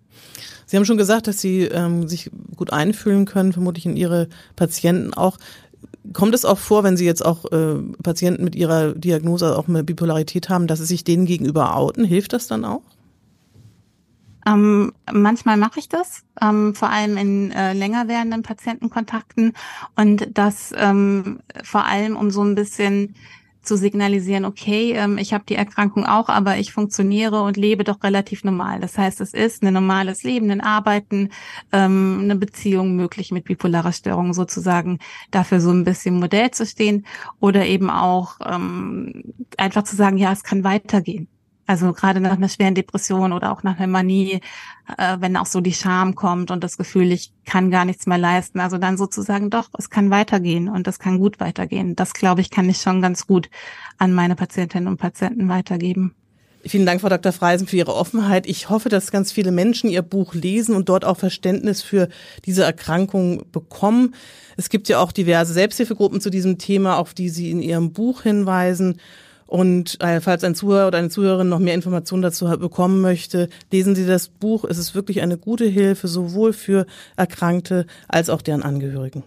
Sie 0.65 0.77
haben 0.77 0.85
schon 0.85 0.97
gesagt, 0.97 1.27
dass 1.27 1.41
Sie 1.41 1.63
ähm, 1.63 2.07
sich 2.07 2.31
gut 2.55 2.71
einfühlen 2.71 3.25
können, 3.25 3.53
vermutlich 3.53 3.85
in 3.85 3.97
Ihre 3.97 4.29
Patienten 4.55 5.13
auch. 5.13 5.37
Kommt 6.13 6.33
es 6.33 6.45
auch 6.45 6.57
vor, 6.57 6.83
wenn 6.83 6.95
Sie 6.95 7.05
jetzt 7.05 7.25
auch 7.25 7.51
äh, 7.51 7.75
Patienten 8.01 8.43
mit 8.43 8.55
Ihrer 8.55 8.93
Diagnose 8.93 9.57
auch 9.57 9.67
eine 9.67 9.83
Bipolarität 9.83 10.49
haben, 10.49 10.67
dass 10.67 10.79
Sie 10.79 10.85
sich 10.85 11.03
denen 11.03 11.25
gegenüber 11.25 11.75
outen? 11.75 12.05
Hilft 12.05 12.33
das 12.33 12.47
dann 12.47 12.65
auch? 12.65 12.81
Ähm, 14.45 14.93
manchmal 15.11 15.57
mache 15.57 15.79
ich 15.79 15.89
das, 15.89 16.23
ähm, 16.41 16.73
vor 16.73 16.89
allem 16.89 17.17
in 17.17 17.51
äh, 17.51 17.73
länger 17.73 18.07
werdenden 18.07 18.41
Patientenkontakten 18.41 19.53
und 19.95 20.37
das 20.37 20.73
ähm, 20.77 21.39
vor 21.63 21.85
allem 21.85 22.15
um 22.15 22.31
so 22.31 22.43
ein 22.43 22.55
bisschen 22.55 23.15
zu 23.61 23.77
signalisieren, 23.77 24.45
okay, 24.45 24.93
ähm, 24.93 25.17
ich 25.17 25.33
habe 25.33 25.43
die 25.47 25.55
Erkrankung 25.55 26.05
auch, 26.05 26.29
aber 26.29 26.57
ich 26.57 26.71
funktioniere 26.71 27.43
und 27.43 27.57
lebe 27.57 27.83
doch 27.83 28.01
relativ 28.03 28.43
normal. 28.43 28.79
Das 28.79 28.97
heißt, 28.97 29.21
es 29.21 29.33
ist 29.33 29.63
ein 29.63 29.73
normales 29.73 30.23
Leben, 30.23 30.49
ein 30.49 30.61
Arbeiten, 30.61 31.29
ähm, 31.71 32.21
eine 32.23 32.35
Beziehung 32.35 32.95
möglich 32.95 33.31
mit 33.31 33.45
bipolarer 33.45 33.91
Störung 33.91 34.33
sozusagen, 34.33 34.99
dafür 35.31 35.59
so 35.59 35.71
ein 35.71 35.83
bisschen 35.83 36.19
Modell 36.19 36.51
zu 36.51 36.65
stehen 36.65 37.05
oder 37.39 37.65
eben 37.65 37.89
auch 37.89 38.39
ähm, 38.45 39.23
einfach 39.57 39.83
zu 39.83 39.95
sagen, 39.95 40.17
ja, 40.17 40.31
es 40.31 40.43
kann 40.43 40.63
weitergehen. 40.63 41.27
Also 41.69 41.93
gerade 41.93 42.19
nach 42.19 42.31
einer 42.31 42.49
schweren 42.49 42.73
Depression 42.73 43.31
oder 43.31 43.51
auch 43.51 43.61
nach 43.61 43.77
einer 43.77 43.85
Manie, 43.85 44.41
äh, 44.97 45.17
wenn 45.19 45.37
auch 45.37 45.45
so 45.45 45.61
die 45.61 45.75
Scham 45.75 46.15
kommt 46.15 46.49
und 46.49 46.63
das 46.63 46.77
Gefühl, 46.77 47.11
ich 47.11 47.31
kann 47.45 47.69
gar 47.69 47.85
nichts 47.85 48.07
mehr 48.07 48.17
leisten. 48.17 48.59
Also 48.59 48.79
dann 48.79 48.97
sozusagen 48.97 49.51
doch, 49.51 49.69
es 49.77 49.91
kann 49.91 50.09
weitergehen 50.09 50.67
und 50.67 50.87
es 50.87 50.97
kann 50.97 51.19
gut 51.19 51.39
weitergehen. 51.39 51.95
Das 51.95 52.13
glaube 52.13 52.41
ich, 52.41 52.49
kann 52.49 52.67
ich 52.67 52.79
schon 52.79 53.03
ganz 53.03 53.27
gut 53.27 53.51
an 53.99 54.13
meine 54.13 54.35
Patientinnen 54.35 54.87
und 54.87 54.97
Patienten 54.97 55.47
weitergeben. 55.47 56.15
Vielen 56.65 56.87
Dank, 56.87 57.01
Frau 57.01 57.09
Dr. 57.09 57.33
Freisen, 57.33 57.67
für 57.67 57.77
Ihre 57.77 57.93
Offenheit. 57.93 58.47
Ich 58.47 58.71
hoffe, 58.71 58.89
dass 58.89 59.11
ganz 59.11 59.31
viele 59.31 59.51
Menschen 59.51 59.91
Ihr 59.91 60.01
Buch 60.01 60.33
lesen 60.33 60.75
und 60.75 60.89
dort 60.89 61.05
auch 61.05 61.17
Verständnis 61.17 61.83
für 61.83 62.09
diese 62.45 62.63
Erkrankung 62.63 63.43
bekommen. 63.51 64.15
Es 64.57 64.69
gibt 64.69 64.89
ja 64.89 64.97
auch 64.97 65.11
diverse 65.11 65.53
Selbsthilfegruppen 65.53 66.19
zu 66.19 66.31
diesem 66.31 66.57
Thema, 66.57 66.97
auf 66.97 67.13
die 67.13 67.29
Sie 67.29 67.51
in 67.51 67.61
Ihrem 67.61 67.93
Buch 67.93 68.23
hinweisen. 68.23 68.99
Und 69.49 69.99
äh, 69.99 70.21
falls 70.21 70.43
ein 70.43 70.53
Zuhörer 70.53 70.89
oder 70.89 70.99
eine 70.99 71.09
Zuhörerin 71.09 71.49
noch 71.49 71.57
mehr 71.57 71.73
Informationen 71.73 72.21
dazu 72.21 72.45
bekommen 72.59 73.01
möchte, 73.01 73.49
lesen 73.71 73.95
Sie 73.95 74.05
das 74.05 74.27
Buch. 74.29 74.63
Es 74.63 74.77
ist 74.77 74.93
wirklich 74.93 75.21
eine 75.21 75.39
gute 75.39 75.65
Hilfe, 75.65 76.07
sowohl 76.07 76.53
für 76.53 76.85
Erkrankte 77.15 77.87
als 78.07 78.29
auch 78.29 78.43
deren 78.43 78.61
Angehörigen. 78.61 79.23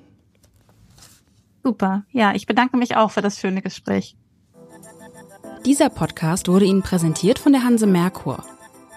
Super. 1.64 2.04
Ja, 2.12 2.36
ich 2.36 2.46
bedanke 2.46 2.76
mich 2.76 2.94
auch 2.94 3.10
für 3.10 3.20
das 3.20 3.40
schöne 3.40 3.62
Gespräch. 3.62 4.14
Dieser 5.66 5.90
Podcast 5.90 6.46
wurde 6.46 6.66
Ihnen 6.66 6.82
präsentiert 6.82 7.40
von 7.40 7.50
der 7.50 7.64
Hanse 7.64 7.88
Merkur. 7.88 8.44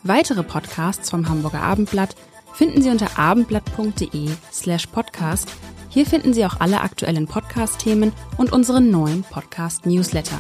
Weitere 0.04 0.44
Podcasts 0.44 1.10
vom 1.10 1.28
Hamburger 1.28 1.64
Abendblatt 1.64 2.16
finden 2.54 2.84
Sie 2.84 2.92
unter 2.92 3.18
abendblatt.de 3.18 4.30
slash 4.54 4.86
podcast. 4.86 5.52
Hier 5.90 6.06
finden 6.06 6.36
Sie 6.36 6.46
auch 6.46 6.60
alle 6.60 6.82
aktuellen 6.82 7.26
Podcast-Themen 7.26 8.14
und 8.38 8.52
unseren 8.54 8.92
neuen 8.92 9.24
Podcast-Newsletter. 9.24 10.40